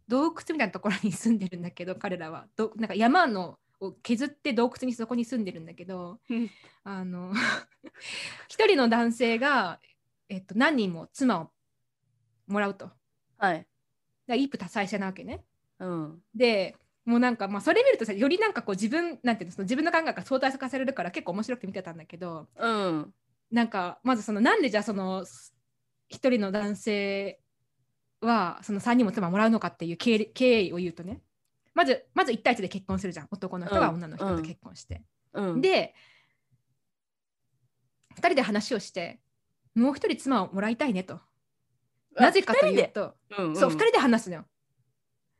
[0.08, 2.48] 洞窟みたいなところに住んでるんだけど 彼らは。
[2.56, 6.50] どなんか山のを削って洞窟にそこに住んでるんだけどうん。
[6.82, 7.32] あの
[8.48, 9.80] 一人の男性が、
[10.28, 11.52] えっと、何人も妻を
[12.46, 12.90] もらうと。
[13.38, 13.66] はい。
[14.26, 15.44] ら一夫多妻制なわけね。
[15.78, 16.22] うん。
[16.34, 23.14] でもうなんかまあそれ見るとさよりなんかこう自分なんていうのその自分の考えが相対化されるから結構面白くて見てたんだけどうん。
[23.50, 25.24] なんかまずそのなんでじゃあその
[26.08, 27.40] 一人の男性
[28.20, 31.20] はその3人も妻をもらうのかっていう経緯経緯を言うとね。
[31.74, 33.28] まずまず1対1で結婚するじゃん。
[33.30, 33.94] 男の人がうん。
[33.96, 35.02] 女の人と結婚して、
[35.34, 35.60] うん。
[35.60, 35.94] で
[38.16, 39.20] 2人で話をして
[39.74, 41.20] もう1人妻をもらいたいねと。
[42.16, 43.56] なぜかというとうんうん。
[43.56, 44.46] そう2人で話すのよ。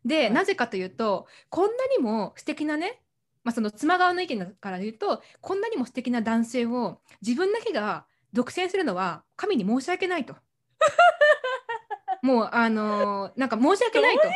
[0.05, 3.01] で、はいなぜかというとこんなにも素敵なね、
[3.43, 10.35] まあ、その妻側の意見から言うとこんなにも素敵な男性を自分だけが独占するのは神に申し訳ないと。
[12.23, 14.23] もうあのーなんか申し訳ないと。
[14.23, 14.33] そう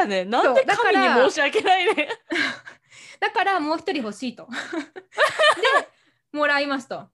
[0.00, 2.08] やねなんで神らに申し訳ないね
[3.20, 4.48] だからもう一人欲しいと。
[6.32, 7.08] でもらいますと。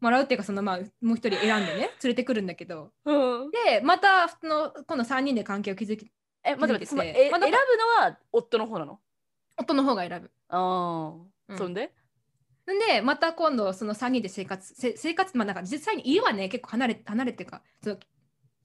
[0.00, 6.10] もらうっていうかそのまあもう一人選んでね連れてくるんだけどうんでまたその今度3人で関係を築き
[6.46, 7.56] え待って待ってその気づいてまあえ選ぶ
[8.02, 9.00] のは夫の方なの？
[9.58, 10.30] 夫の方が選ぶ。
[10.48, 11.12] ああ、
[11.48, 11.58] うん。
[11.58, 11.92] そんで？
[12.66, 17.96] でまた今度その3人で生活せ生活まあなんか実際に家はね結構離れ離れてるかその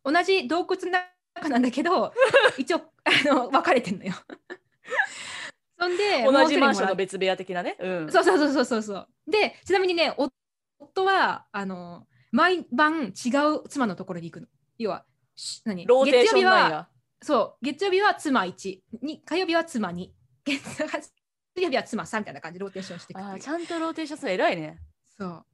[0.03, 0.91] 同じ洞窟の
[1.35, 2.11] 中なんだけど
[2.57, 4.13] 一応あの分かれてんのよ。
[5.79, 7.77] そんで同じマンションの別部屋的なね？
[7.79, 8.11] うん。
[8.11, 9.07] そうそうそうそうそうそう。
[9.27, 14.47] でちなみにね夫はあの毎晩違う妻のところに行くの。
[14.79, 15.85] 要はし何？
[15.85, 16.87] ローテーションなん月曜日はや
[17.21, 17.65] そう。
[17.65, 20.09] 月曜日は妻1に火曜日は妻2
[20.45, 21.11] 月
[21.55, 24.79] 水曜日は妻3みたいな感じでローテーションしていくあーちゃんとローテーションするの偉いね。
[25.17, 25.45] そう。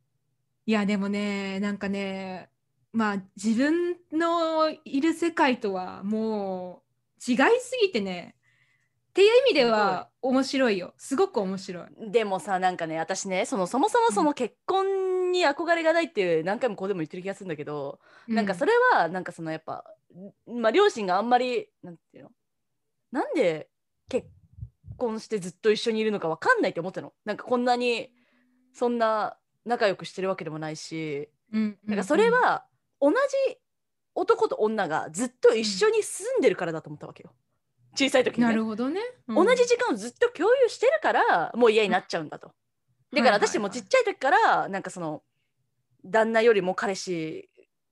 [0.66, 2.50] いや、でもね、なんかね、
[2.94, 6.84] まあ、自分のいる世界とはも
[7.28, 8.36] う違いすぎてね、
[9.10, 10.94] っていう意味では面白いよ。
[10.98, 12.12] すごく面白い。
[12.12, 19.84] でもさなんかね私ねそのそもそもその結婚に憧れがないって何回もここでも言ってる気がするんだけど、なんかそれ、れはなんかそのやっぱ
[20.48, 22.32] まあ両親があんまりなんていうの？
[23.12, 23.70] なんで
[24.10, 24.28] 結
[24.98, 27.14] 婚してずっと一緒にいるのかわかんないって思ったの。
[27.26, 28.10] なんかこんなに
[28.74, 31.30] そんな仲良くしてるわけでもないし。
[31.54, 32.66] うん、なんかそれは
[33.00, 33.16] 同じ
[34.16, 37.32] 男と女がずっと一緒に住んでるからだと思ったわけよ。
[37.96, 38.50] 小さい時うん、に、ね。
[38.50, 39.00] なるほどね。
[39.30, 42.52] 同じ時間をずっと共有してるからもう嫌になっちゃうんだと。
[43.14, 45.24] だから私もちっちゃい時からなんかその
[46.04, 47.50] 旦那よりも彼氏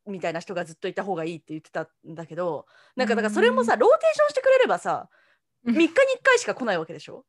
[0.07, 5.09] みたいな人がずっといた方がいいって言ってたんだけどなんかだからそれもさローテーションしてくれればさ
[5.65, 5.91] 3日に1
[6.21, 7.25] 回しか来ないわけでしょ？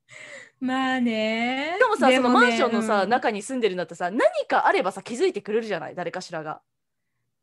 [0.61, 1.77] まあね。
[1.79, 3.09] しかもさそのマンションのさ、うん。
[3.09, 6.61] 中に住んでるんだったらさ何かあればさ気づいてくれるじゃない誰かしらが。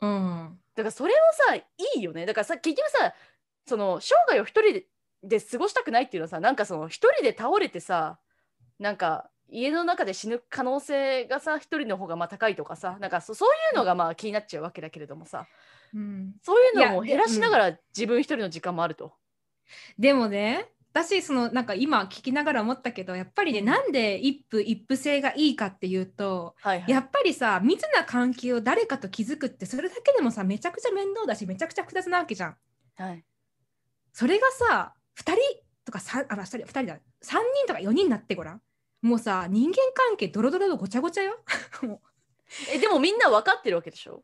[0.01, 0.59] うん。
[0.75, 1.15] だからそれを
[1.47, 1.65] さい
[1.95, 2.27] いよね。
[2.27, 3.13] だからさ結局さ
[3.67, 4.85] その生涯を一人で
[5.23, 8.19] で過ごしたくないっていうのはさなんかその一人で倒れてさ
[8.77, 15.45] なんか家の中で死ぬ可能性がさ一人の方がまあ高いとかさなんかそそういうのがまあ気になっちゃうわけだけれどもさ
[15.93, 16.33] うん。
[16.41, 19.13] そういうのも減らしながら自分一人の時間もあると。
[19.97, 23.65] でもね私そのなんか今聞きながら思ったけどやっぱりね、うん。
[23.65, 32.55] なんで一夫一夫制がいいかっていうとはいはい、やっぱりさ密な関係を誰かと築くってそれだけでもさめちゃくちゃ面倒だしめちゃくちゃ複雑なわけじゃん。
[32.95, 33.23] はい、
[34.13, 35.35] それがさ2人
[35.85, 36.95] とか3あ2人2人だ。
[36.95, 36.99] 3
[37.65, 38.61] 人とか4人になってごらん
[39.03, 41.43] もうさ人間関係ドロドロのごちゃごちゃよ。
[41.83, 42.01] も
[42.73, 44.23] えでもみんな分かってるわけでしょ、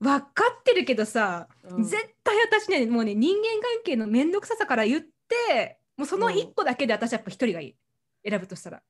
[0.00, 0.26] う分か
[0.58, 1.84] ってるけどさ、うん。
[1.84, 7.76] 絶対私ねもうね人間関係の面倒くささから言ってもうその1個だけで私やっぱ1人がいい。
[8.28, 8.82] 選ぶとしたら。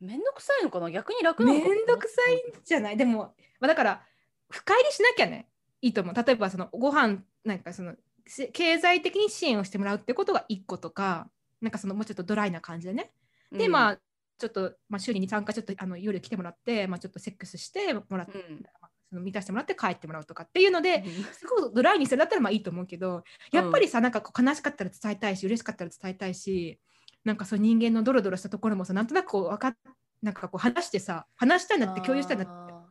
[0.00, 0.90] めんどくさいのかな？
[0.90, 1.74] 逆に楽なの面かな？
[1.94, 2.96] 倒くさいんじゃない？
[2.96, 4.06] でも、まあ、だから
[4.50, 5.48] 深入りしなきゃね。
[5.80, 6.14] いいと思う。
[6.14, 7.94] 例えばそのご飯なんかその
[8.26, 13.12] せ経済的に支援をしてもらうってことが1個とかなんかそのもうちょっとドライな感じでね。
[13.52, 14.00] で、まあ
[14.42, 18.62] ちょっと、まあ、週に23回ちょっとあの夜来てもらって、まあ、ちょっとセックスしてもらって、うん。
[19.08, 23.22] その満たしてもらって帰ってもらうとかっていうので、うんすごくドライにするだったらまあいいと思うけど
[23.52, 26.78] やっぱりさ、なんかこう悲しかったら伝えたいし嬉しかったら伝えたいし
[27.24, 29.76] なんかそう人間のドロドロしたところもさなんとなくこう分かっ
[30.22, 32.82] なんかこう話してさ話したいなって共有したいなってあ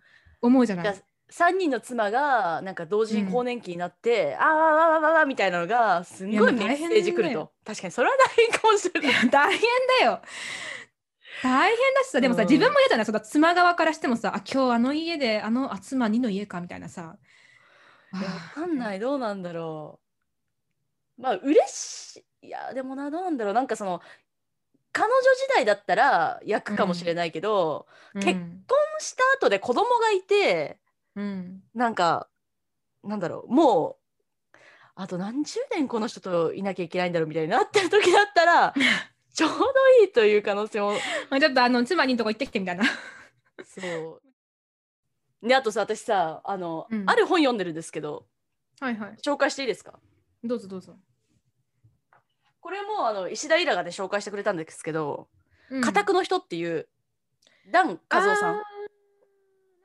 [0.44, 0.86] 思うじゃない？
[0.86, 1.02] ーじゃ
[1.48, 7.52] あ3人の妻がなんか同時に更年期になって、あーわわわわわみたいなのがすんごいメッセージ来ると。
[7.66, 9.30] 確かにそれは大変かもしれない。
[9.30, 9.62] 大変
[10.02, 10.22] だよ
[11.44, 12.48] 大変だしさでもさ、うん。
[12.48, 17.18] 自分も嫌じゃないその妻側からしてもさあ今日あの家であのあ妻2の家かみたいなさ。
[18.14, 18.98] いやわかんない。
[18.98, 20.00] いどうなんだろ
[21.18, 21.22] う。
[21.22, 22.48] まあ嬉しい。
[22.48, 23.54] いやでもなどうなんだろう。
[23.54, 24.02] なんかその
[24.92, 28.34] 彼女時代だったら役かもしれないけど、結うん。
[28.34, 30.78] 結婚した後で子供がいて
[31.16, 31.64] うん。
[31.74, 32.28] なんか
[33.04, 33.54] なんだろう。
[33.54, 33.98] も
[34.54, 34.58] う
[34.96, 38.74] あと何十年この人といなきゃいけないんだろうみたいになってる時だったら
[39.34, 39.56] ちょうど
[40.02, 40.92] いいという可能性も。
[41.30, 42.84] まあ、ちょっとあの妻にんとこ行ってきてみたいな。
[43.66, 44.22] そ
[45.42, 45.48] う。
[45.48, 47.10] であとさ私さあの、うん。
[47.10, 48.26] ある本読んでるんですけど。
[48.80, 49.16] はいはい。
[49.26, 50.00] 紹介していいですか？
[50.44, 50.98] どうぞどうぞ。
[52.60, 55.28] これもあの石田イラがで紹介してくれたんですけど
[55.72, 55.82] 「うん。
[55.82, 56.88] 家宅の人」っていう
[57.72, 58.62] ダン和夫さん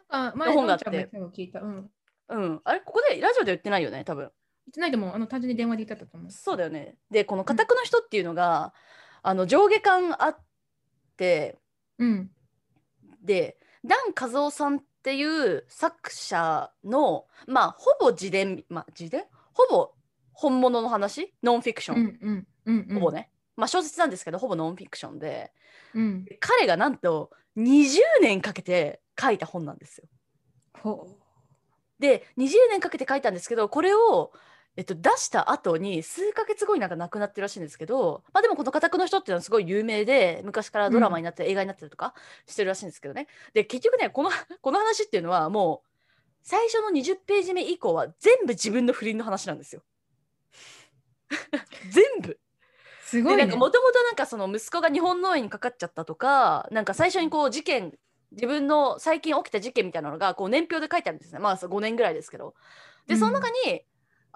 [0.08, 0.20] あー。
[0.20, 1.10] なんか前本があって。
[1.12, 1.18] う
[1.66, 1.90] ん。
[2.28, 2.60] うん。
[2.64, 2.80] あれ？
[2.80, 4.22] ここでラジオで言ってないよね多分。
[4.22, 6.30] 言ってないでも、あの単純に電話で言ってたと思う。
[6.30, 6.96] そうだよね。
[7.10, 8.74] でこの「家宅の人」っていうのが、
[9.28, 10.38] あの上下巻あっ
[11.16, 11.58] て
[11.98, 12.30] うん。
[13.24, 19.24] でダン・カズオさんっていう作者のまあほぼ自伝まあ自伝？
[19.52, 19.90] ほぼ
[20.32, 21.34] 本物の話？
[21.42, 22.94] ノンフィクション、うんうんうんうん。
[22.94, 25.50] ほぼね、まあ小説なんですけどほぼノンフィクションで
[25.92, 26.24] うん。
[26.38, 30.04] 彼がなんと20年かけて書いた本なんですよ。
[30.84, 31.08] ほ
[31.98, 34.30] で20年かけて書いたんですけどこれを、
[34.76, 42.14] えっと、出した後に数ヶ月後になんか亡くなってるらしいんですけど、まあ、でもこの「家宅の人」っていうのはすごい有名で昔からドラマになって、映画になってるとか
[42.46, 45.88] してるらしいんですけどねで結局ねこの この話っていうのはもう
[46.42, 49.82] 最初の20ページ目以降は全部自分の不倫の話なんですよ。
[51.90, 52.38] 全部う。
[53.04, 53.42] すごい、ね。
[53.44, 57.98] でなんかもともとなんかその息子が日本脳炎にかかっちゃったとかなんか最初にこう事件
[58.32, 62.54] 自分の最近起きた事件みたいなのがこう年表で書いてあるんですねまあ5年ぐらいですけど
[63.06, 63.84] でうんその中に、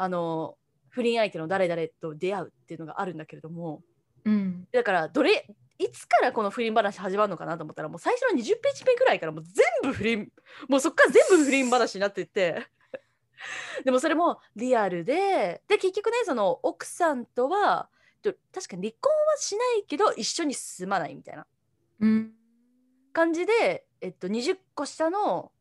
[0.02, 0.56] あの
[0.88, 3.82] 不倫相手の誰々と出会うっていうのがあるんだけれども
[4.24, 4.66] うん。
[4.72, 5.46] だからどれ
[5.78, 10.30] いつからこの不倫話始まるのかなと思ったらもう最初の20ページ目ぐらいからもう全部不倫
[10.68, 12.66] もうそっから全部不倫話になっていって
[13.84, 17.90] でもそれもリアルでで結局ねその奥さんとは
[18.22, 21.46] と確かに離婚はしないけど一緒に住まないみたいな
[22.00, 22.32] うん。
[23.12, 25.52] 感じで、えっと、20個下の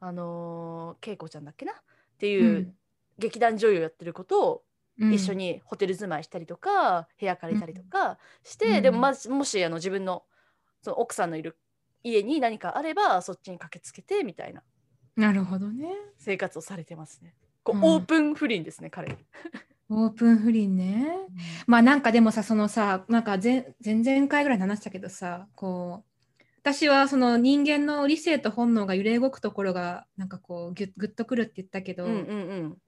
[0.00, 1.72] あのー、恵子ちゃんだっけな？
[1.72, 1.76] っ
[2.18, 2.74] ていう
[3.18, 4.62] 劇団女優やってる子と
[4.98, 5.34] うん一緒。
[5.34, 10.22] にホテル住まいしたりとか、部屋借りたりとかして、うんでも、ま、もしあの自分の
[10.82, 11.58] その奥さんのいる
[12.04, 14.62] 家に何かあればそっちに駆けつけてみたいな
[15.16, 15.86] なるほどね。
[16.18, 17.34] 生活をされてますね。
[17.62, 19.16] こう、うんオープン不倫ですね彼。
[19.88, 21.08] オープン不倫ね。
[21.66, 32.20] まあなんかでもさそのさなんか前前々回ぐらいに話したけどさこう私はその人間の理性と本能が揺れ動くところがなんかこうギュッグッとくるって言ったけど、うんうんう
[32.66, 32.78] ん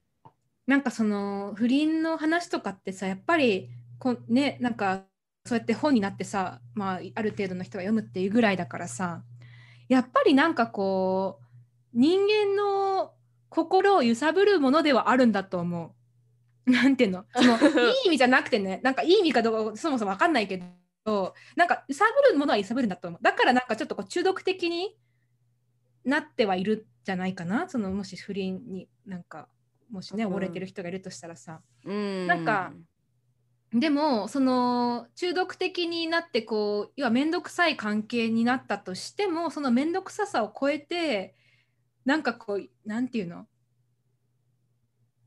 [0.66, 5.04] なんかその不倫の話とかってさやっぱりこねなんか
[5.44, 9.22] そうやって本になってさ、まあ、ある程度の人が読むっていうぐらいだからさ
[9.88, 11.44] やっぱりなんかこう
[11.94, 13.12] 人間の
[13.48, 15.94] 心を揺さぶるものではあるんだと思
[16.66, 16.70] う。
[16.70, 17.24] なんていうの？
[17.34, 17.54] その
[17.88, 20.60] いい意味じゃなくてねなんかいい意味かどうかそもそも分かんないけ
[21.04, 23.20] どなんか揺さぶるものは揺さぶるんだと思う。
[23.22, 24.96] だからなんかちょっとこう中毒的に
[26.04, 27.68] なってはいるんじゃないかな？
[27.68, 29.48] そのもし不倫になんか
[29.91, 30.34] もしねうん。
[30.34, 32.26] 溺れてる人がいるとしたらさ、うん。
[32.26, 32.72] なんか
[33.72, 41.34] でもその中毒的になってこう要は面倒くさい関係になったとしてもその面倒くささを超えて
[42.05, 43.47] なんかこうなんていうの？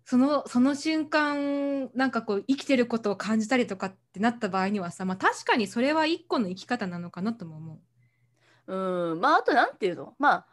[0.06, 7.80] そのその瞬間なんかこう生きてることを感じたりとかってなった場合にはさ、まあ、確かにそれは一個の生き方なのかなとも思
[8.68, 8.74] う。
[9.12, 9.20] うん。
[9.20, 10.16] まああとなんていうの？
[10.18, 10.48] まあ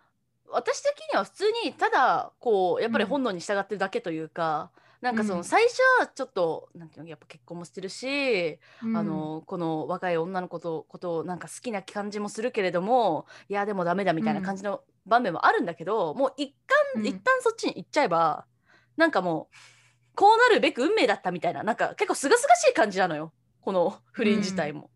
[0.51, 3.11] 私的には普通にただこうやっぱりうん。
[3.11, 4.71] 本能に従ってるだけというか、
[5.01, 5.45] なんかそうのん。
[5.45, 8.97] 最初はちょっとなんていうのやっぱ結婚もしてるし、うん。
[8.97, 16.55] あのこの若い女の子とことをなんか好きな感じもするけれどもいやでもダメだみたいな感じの場面もあるんだけど、もう一
[16.95, 17.07] 旦、うん。
[17.07, 18.47] 一旦そっちに行っちゃえば
[18.97, 19.57] なんかもう
[20.15, 23.33] こうなるべく運命だったみたいななんか結構すがすがしい感じなのよ。
[23.61, 24.91] この不倫自体も。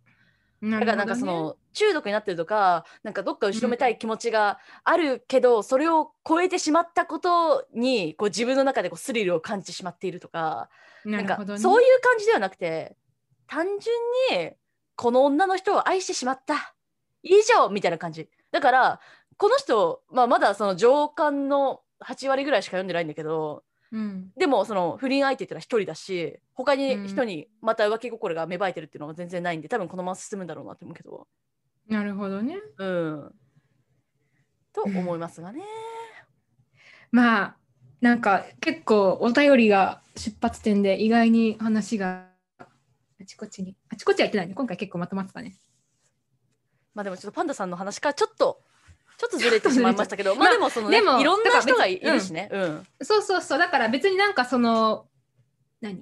[0.63, 10.69] だだからなんかその中毒になってるとかなんかどっか後ろめたい気持ちがあるけど、それを超えてしまったことにこう自分の中でこうスリルを感じてしまっているとか
[11.05, 12.97] なんかそういう感じではなくて
[13.47, 14.53] 単純に
[14.97, 16.75] この女の人を愛してしまった。
[17.23, 18.29] 以上みたいな感じ。
[18.51, 19.01] だから
[19.37, 24.31] この人、まあ、まだその上巻の8割ぐらいしか読んでないんだけどうん。
[24.37, 27.07] でもその不倫相手っていうのは一人だし他にうん。
[27.09, 31.27] 人にまた浮気心が芽生えてるっていうのが全然ないんで多分このまま進むんだろうなって思うけど。
[31.89, 32.57] なるほどね。
[32.79, 33.35] うん。
[34.73, 35.63] と思いますがね。
[37.11, 37.57] まあ
[38.01, 42.27] なんか結構お便りが出発点で意外に話が
[42.59, 42.67] あ
[43.27, 44.55] ちこちにあちこちは言ってないね。
[44.55, 45.57] 今回結構まとまってたね。
[46.95, 48.63] まあでもちょっとパンダさんの話からちょっと
[49.21, 52.49] ちょっとずれてしまいましたけどまあでもそのねでもいろんな人がいるしね。
[52.51, 52.87] うん。
[53.03, 55.09] そうそうそうだから別になんかその
[55.83, 56.01] 何？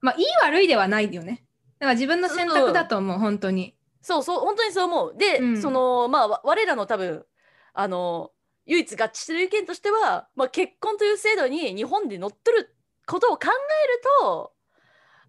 [0.00, 1.44] まあいい悪いではないよね。
[1.80, 3.74] だから自分の選択だと思う本当に。
[4.00, 5.16] そうそう本当にそう思う。
[5.18, 5.60] で、うん。
[5.60, 7.26] そのまあわ我らの多分
[7.74, 8.30] あの
[8.66, 12.76] 唯一合致してる意見としては、まあ、結婚という制度に日本で乗っ取る
[13.08, 14.52] ことを考えると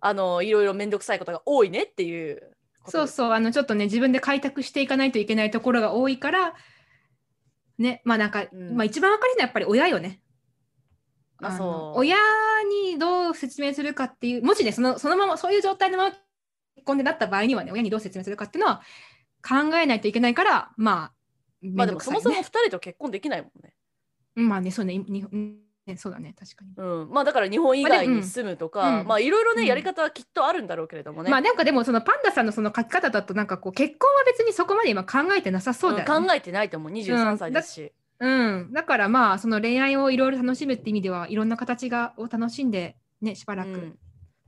[0.01, 2.48] あのいろいろ面倒くさいことが多いねっていう
[2.89, 3.07] そう。
[3.07, 6.53] そうあのちょっとね自分で開拓していかないといけないところが多いから
[7.77, 10.21] ねまあなんか、うんまあ一番分かりやすいのはやっぱり親よね
[11.39, 12.17] まあそう親
[12.83, 16.15] にどう説明するかっていうもしねそのそのままそういう状態のまま
[16.75, 18.81] 結婚でなった場合にはね親にどう説明するかっていうのは
[19.41, 21.19] 考えないといけないからまあ
[21.61, 23.73] まあでもそもそも2人と結婚できないもんね。
[24.35, 25.25] まあねそうねに
[25.89, 26.73] ねそうだね確かに。
[26.77, 29.67] うん、まあだから日本以外に住むとか、まあいろいろね、うん。
[29.67, 31.29] やり方はきっとあるんだろうけれどもね。
[31.29, 36.15] まあなんかでもそのパンダさんのその書き方だとなんかこう結婚は別にそこまで今考えてなさそうだよね。
[36.15, 36.91] うん考えてないと思う。
[36.91, 43.97] 23歳ですし、うん、だからまあその恋愛をいろいろ楽しむって意味ではいろんな形がを楽しんでねしばらく。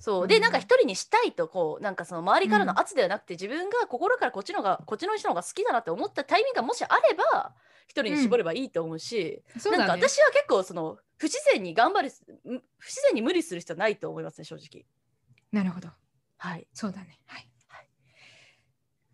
[0.01, 7.53] うんそううんでなんか一人にしたいとこうなんかその周りからの圧ではなくて、自分が心からこっちのがこっちの人の方が好きだなって思ったタイミングがもしあれば
[7.87, 10.01] 一人に絞ればいいと思うし、なんかそうだね。
[10.01, 12.11] 私は結構その不自然に頑張るん
[12.79, 14.85] 不自然に無理する必要はないと思いますね正直。
[15.51, 15.89] なるほど。
[16.37, 16.67] はい。
[16.73, 17.19] そうだね。
[17.27, 17.47] はい。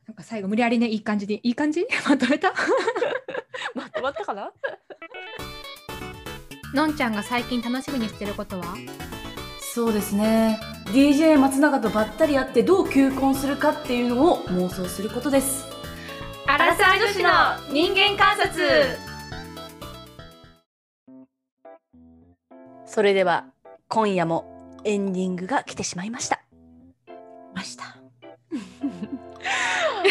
[0.07, 1.85] なんか最後無理やりねいい感じでいい感じ？
[2.07, 2.53] まとめた？
[3.75, 4.53] まとまったかな？
[6.73, 8.75] のんちゃんが最近楽しみにしてることは？
[9.77, 10.59] そうですね。
[10.87, 15.67] DJ 松永とばったり会ってどう求婚するかっていうのを妄想することです。
[16.47, 17.29] アラサー女子の
[17.71, 18.97] 人間観察。
[22.87, 23.45] それでは
[23.87, 26.41] 今夜もエンディングが来てしまいました。
[27.53, 27.97] ました。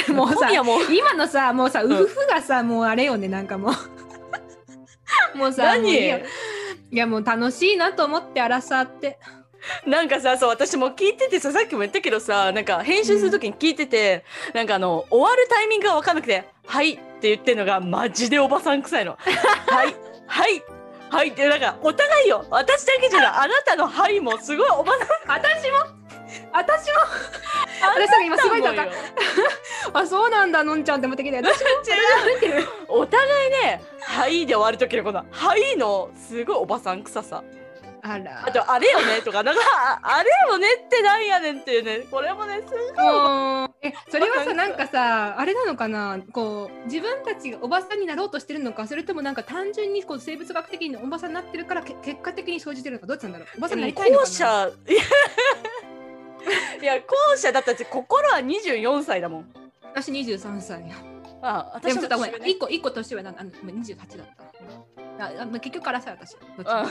[0.14, 0.80] もうさ今夜も。
[0.82, 1.86] 今のさもうさん。
[1.86, 3.72] ウフフがさもうあれよねなんかもう。
[5.36, 6.22] もうさ何？
[6.92, 9.18] いやもう楽しいなと思ってアラサーって
[9.86, 19.16] なんかさそう私も聞いててささっきも言ったけどさなんか編集するときに聞いてて、なんかあの終わるタイミングが分かんなくて「はい」って言ってるのがマジでおばさん臭いの。
[19.20, 19.94] はい
[20.26, 20.62] はい
[21.08, 22.44] はいってなんかお互いよ。
[22.50, 23.28] 私だけじゃない。
[23.28, 25.08] あなたの「はい」もすごいおばさん。
[25.28, 25.76] 私も。
[26.52, 26.94] 私も。
[27.80, 28.86] 私なんか今すごいなんか
[29.92, 31.68] あそうなんだのんちゃんって思ってきて私も。
[32.48, 32.68] 違う。
[32.88, 37.44] お互いね「はい」で終わる時のこの「はい」のすごいおばさん臭さ
[38.12, 38.46] あら。
[38.46, 42.06] あと「あれよね」とかなんかあ「あれよね」ってなんやねんっていうね。
[42.10, 43.70] これもねすもう。
[43.82, 46.18] えそれはさなんんかさあれなのかな？
[46.32, 53.48] こう自分たちがおばさんになろうとしてるのかそれともなんか単純にこう生物学的におばさんになってるからけ結果的に生じてるのかどっちなんだろう？
[53.58, 54.70] おばさんになりたいのかな？
[56.80, 59.52] いや後者だったって心は24歳だもん。
[59.82, 60.80] 私23歳。
[60.88, 60.94] よ
[61.42, 62.52] あでもちょっとごめん年上ね。
[62.54, 64.44] 1個一個年上なんあのごめん28だった
[65.60, 66.32] 結局からさ私。
[66.32, 66.64] どっちも。
[66.66, 66.86] あ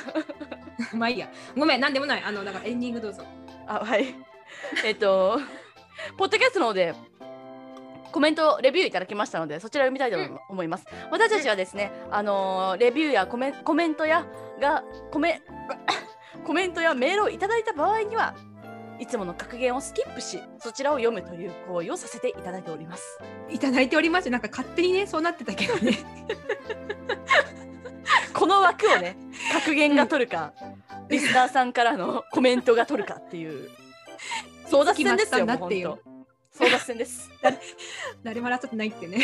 [0.96, 1.30] まあいいや。
[1.56, 2.24] ごめんなんでもない。
[2.24, 3.24] あのだからエンディングどうぞ。
[3.68, 4.16] あはい。
[4.84, 5.40] えっと
[6.18, 6.94] ポッドキャストの方で
[8.12, 14.26] コメントレビューいただきましたのでそちらを読みたいと思います、私たちはですね、あのーレビューやコメコメントや
[14.62, 15.42] がコメ
[16.46, 18.34] コメントやメールをいただいた場合には
[19.00, 23.20] いつもの格言をスキップしそちらを読むという行為をさせていただいております。
[23.50, 25.92] いただいておりましてなんか勝手にねそうなってたけどね。
[25.92, 26.95] こ
[28.56, 29.18] の枠をね
[29.54, 30.54] 格言が取るか、
[31.10, 33.70] リスナーさんからの コメントが取るかっていう
[34.68, 36.00] 争奪戦ですよもう本当。
[36.56, 37.30] 争奪戦です。
[38.24, 39.24] 誰も争ってないってね。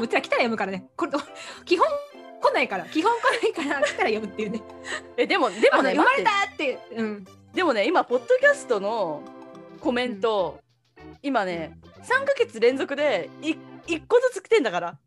[0.00, 0.88] うちら来たら読むからね。
[0.96, 1.12] これ
[1.64, 1.86] 基本
[2.40, 2.84] 来ないから。
[2.86, 4.62] 基本来ないから来たら読むっていうね。
[5.16, 7.26] えでもでもあの読まれたってうん。
[7.52, 9.22] でもね今ポッドキャストの
[9.80, 10.60] コメント、
[11.22, 13.54] 今ね3ヶ月連続でい
[13.86, 14.98] 1個ずつ来てんだから。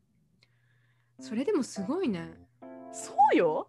[1.22, 2.45] それでもすごいね
[2.96, 3.68] そうよ。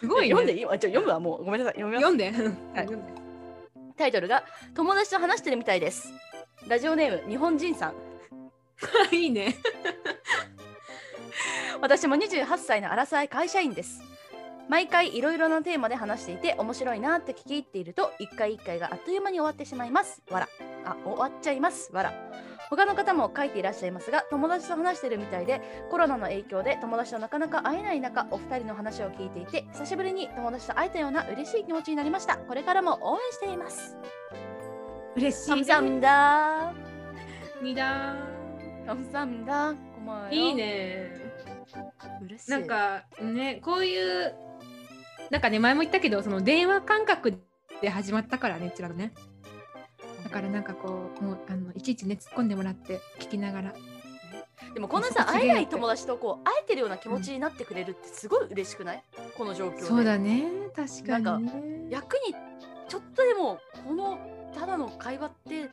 [0.00, 0.34] すごいね。
[0.34, 0.66] 読んでいい？
[0.66, 1.44] あちょ読むわもう。
[1.44, 1.80] ごめんなさい。
[1.80, 2.04] 読みます。
[2.04, 2.30] 読んで。
[2.78, 2.88] はい。
[3.96, 4.44] タイトルが
[4.76, 6.12] 「友達と話してるみたいです」
[6.68, 7.94] ラジオネーム日本人さん。
[9.10, 9.56] いいね。
[11.80, 14.02] 私も28歳のアラサー会社員です。
[14.68, 20.22] 毎回いろいろなテーマで話していて面白いなって聞き入っていると一回一回があっという間に終わってしまいます。
[20.28, 20.48] わら
[20.84, 21.90] あ終わっちゃいます。
[21.94, 22.12] わら
[22.69, 33.97] 他の方も書いていらっしゃいますが友達と話してるみたいでコロナの影響で友達となかなか会えない中お二人の話を聞いていて久しぶりに友達と会えたような嬉しい気持ちになりましたこれからも応援しています
[35.15, 36.73] 嬉しい 감사합니다
[37.61, 38.15] にだ
[38.87, 41.11] 감사합니다 고마워요 いいね
[42.23, 44.33] 嬉しいなんかねこういう
[45.29, 47.41] なんかね前も言ったけどその電話感覚
[47.81, 49.13] で始まったからねうちらのね
[50.26, 53.74] だからなんかこうもうあのいちいちね突っ込んでもらって聞きながら。
[54.74, 59.02] でもこんなそさ会えない友達とこう会えてるような気持ちになってくれるってすごい嬉しくない？
[59.38, 59.82] この状況で。
[59.82, 62.34] そうだね確かなんにね役に
[62.88, 64.18] ちょっとでもこの
[64.52, 65.68] ただの会話って慣れ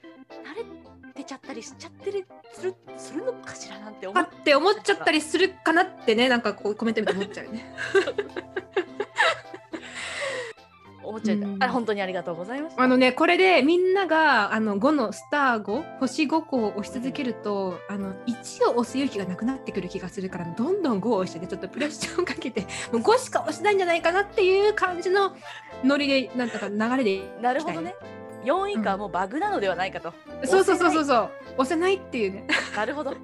[1.16, 7.74] てちゃったりしちゃってるするするのかしらなんて思っパって思っちゃったりするかなってねなんかこうコメント見て思っちゃうね
[11.14, 11.64] 思っちゃった、うん。
[11.64, 12.82] あ本当にありがとうございました。
[12.82, 22.62] あのねこれでみんながあの5のスター5星5個を押し続けるとあの1を押す勇気がなくなってくる気がするからどんどん5を押してねちょっとプレッシャーをかけて
[22.92, 25.36] もう5しか押しないんじゃないかなっていう感じの
[25.84, 27.96] ノリでなんだか流れでなるほどね。
[28.44, 31.32] 4以下はもうバグなのではないかと、そうそうそうそうそう。
[31.60, 32.46] 押せないっていうね。
[32.76, 33.16] なるほど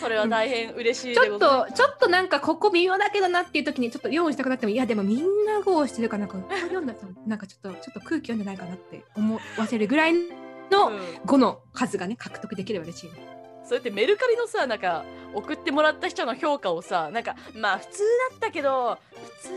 [0.00, 10.98] それは大変嬉しいちょっとちょっとなんかここ微妙だけどなっていう時にちょっと4をしたくなってもいやでもみんな5をしてるからなんか読んだと なんかちょっとちょっと空気読んでないかなって思わせるぐらいのうん。
[11.26, 13.32] 5の数がね獲得できれば嬉しいね。
[13.64, 15.04] そうやってメルカリのさなんか
[15.34, 17.98] 送ってもらった人の評価をさなんかまあ普通
[18.30, 18.98] だったけど
[19.40, 19.48] 普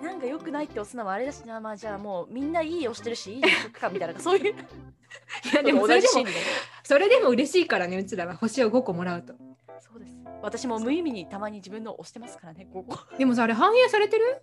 [0.00, 1.60] 通なんか良くないって押すのもあれだしな。
[1.60, 4.54] まあじゃあもうみんないい押してるしいいにしかみたいなそういう。
[4.54, 6.26] いやでもそれでも
[6.82, 8.34] それでも嬉しいからねうちらは。
[8.36, 9.34] 星を5個もらうと。
[9.80, 10.16] そうです。
[10.42, 12.98] 私も無意味にたまに自分の押してますからねここ。
[13.18, 14.42] でもさあれ反映されてる？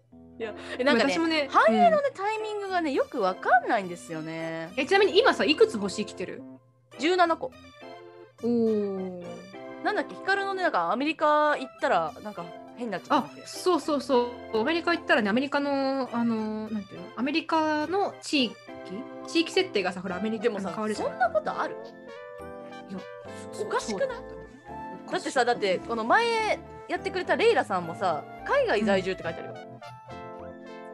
[0.80, 4.72] えなんかね私もね反映のうんねタイミングがねよくわかんないんですよね。
[4.78, 6.42] えちなみに今さいくつ星来てる
[7.00, 7.52] ？17個。
[8.44, 9.24] おお。
[9.84, 12.46] なんだっけヒカルのねなんかアメリカ行ったらなんか
[12.78, 14.60] 変になっちゃっそうそうそう。
[14.60, 17.08] アメリカ行ったらねアメリカのあのなんていうの？
[17.18, 18.56] アメリカの地域？
[19.28, 21.76] 地域設定がさほらアメリカでもさ変わるそんなことある？
[22.90, 23.00] いや
[23.62, 24.10] おかしくない？
[25.12, 29.56] だってさだってこの前やってくれたレイラさんもさ海外在住って書いてあるよ、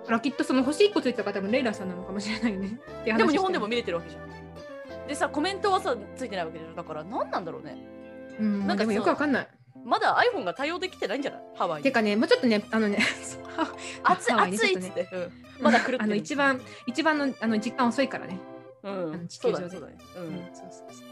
[0.08, 5.08] あらきっとその星1個ついた方もレイラさんなのかもしれないよね でも日本でも見れてるわけじゃん。
[5.08, 7.78] でさコメントはさついてないわけでしょだから何なんだろうね
[8.40, 9.48] うんなんかよくわかんない。
[9.86, 11.42] まだ iPhone が対応できてないんじゃない？
[11.56, 11.84] ハワイに。
[11.84, 12.98] てかねもうちょっとねあのね
[13.56, 13.68] は
[14.04, 15.32] 暑い暑いっつって、うん。
[15.62, 16.04] まだ狂ってる。
[16.04, 18.38] あの一番一番のあの時間遅いからね。
[18.84, 19.28] うん。
[19.30, 19.66] 地そ球上で。
[19.66, 21.07] うだねそうだね、ううんん、そうそうそう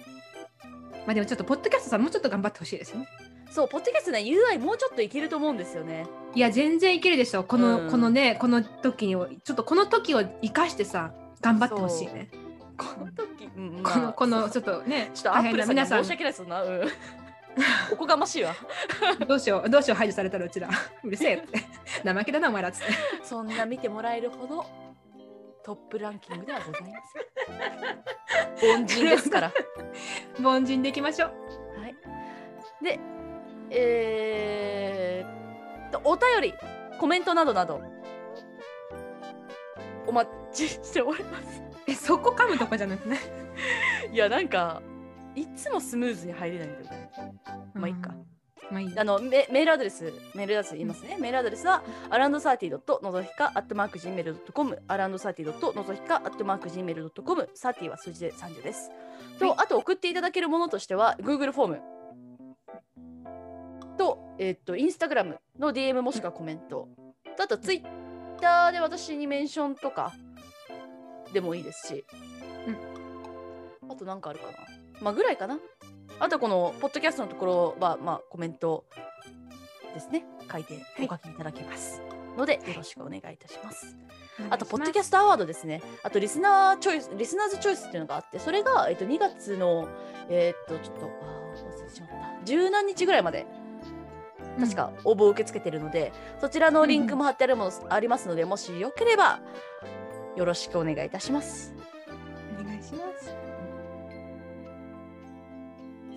[1.05, 3.07] まあでもちょっとポッドキャストさんもうちょっと頑張ってほしいですよね。
[3.51, 6.07] そうポッドキャストね UI もうちょっといけると思うんですよね。
[6.33, 7.43] いや全然いけるでしょ。
[7.43, 7.91] この、うん。
[7.91, 12.29] このねこの時にちょっとこの時を生かしてさ頑張ってほしいね。
[12.77, 16.03] この時、うんこのこのちちょっとね ょっとアップルさんに大変な皆さん。
[16.03, 16.81] 申し訳ないそんな、うん、
[17.93, 18.53] おこがましいわ。
[19.27, 20.69] どうしようどうしよう排除されたらうちら。
[21.03, 21.59] うるせえって。
[22.03, 22.93] 怠けだなお前らっつって。
[23.23, 24.65] そんな見てもらえるほど
[25.65, 26.87] トップランキングではございま
[28.61, 29.51] せん 凡人ですから
[30.39, 31.29] 凡人でいきましょう
[31.81, 31.95] はい。
[32.83, 32.99] で、
[33.71, 36.53] えーっと、お便り、
[36.99, 37.81] コメントなどなど、
[40.05, 41.63] お待ちしております。
[41.87, 43.19] えそこ噛むとかじゃなくない
[44.13, 44.83] いや、なんか、
[45.33, 47.11] いつもスムーズに入れないんだよね。
[47.73, 48.34] まあいいかうん
[48.71, 51.17] まあいいよあのメメールアドレス、メールアドレス言いますね。
[51.19, 58.91] メールアドレスは、アランドサーティドットのぞひか、アットマーク Gmail.com、アランドサーティドットのぞひか、アットマーク Gmail.com、サーティは数字で30です。
[59.39, 61.81] と、はいあと送っていただけるものとしては、Google フォーム
[63.97, 66.87] と、えっと、Instagram の DM もしくはコメント。
[67.37, 70.13] とあと、Twitter で私にメンションとか
[71.33, 72.05] でもいいですし、
[73.89, 74.53] あとなんかあるかな。
[75.01, 75.59] まあ、ぐらいかな。
[76.19, 78.85] あとこのポッドキャストのところは、まあ、コメント
[79.93, 82.01] ですね書いてお書きいただけます、
[82.37, 83.97] のでよろしくお願いいたします。
[84.49, 85.81] あとポッドキャスストアワードですね。
[86.03, 89.87] あとリスナーチョイスリスナーズチョイスっていうのがあってそれがえっと2月の
[90.29, 93.45] えーっとちょっとあー忘れてしまった十何日ぐらいまで
[94.59, 99.39] 確か応募を受け付けてるので、そちらのリンクも貼ってあるものありますのでもしよければ
[100.35, 101.73] よろしくお願いいたします。
[102.59, 103.14] お願いします。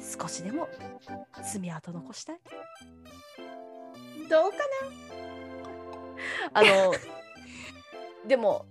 [0.09, 0.69] 少しでも
[1.51, 2.41] 爪痕残したい。
[4.29, 4.57] どうか
[6.53, 6.95] あの
[8.27, 8.67] でも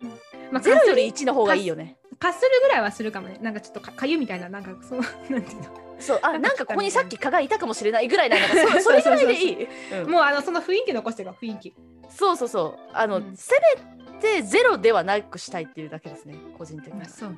[0.00, 0.10] な。
[0.52, 1.96] まあ、ゼロよりかす1の方がいいよね。
[2.18, 3.38] かするぐらいはするかもね。
[3.40, 5.86] なんかちょっとかかゆみたいな、なんかそう、なんていうの？
[5.98, 8.48] そうあなんかここにさっき蚊がいたかもしれないぐらいなんか
[8.80, 9.68] そそれぐらいでいい。
[10.02, 11.74] うんもうあのその雰囲気残してる雰囲気。
[12.10, 13.54] そうそうそうあの、うんせ
[14.12, 17.08] めてゼロではなくしたいっていうだけですね個人的にまあ。
[17.08, 17.36] そうね。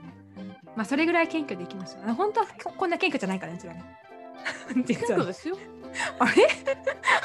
[0.76, 2.04] まあそれぐらい謙虚でいきましょう。
[2.04, 3.84] あの本当はここんな謙虚じゃないからね、うちらね。
[4.86, 5.56] 謙虚ですよ。
[6.18, 6.48] あれ？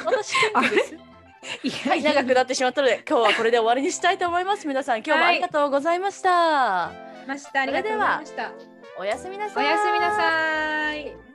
[0.04, 4.66] 私謙虚ですはい長くなってしまったので今日はこれで終わりにしたいと思います。
[4.66, 6.92] 皆さん今日もありがとうございました。
[7.26, 7.60] ました。
[7.62, 8.52] ありがとうございました。
[8.98, 9.66] おやすみなさい。
[9.66, 11.33] おやすみなさい。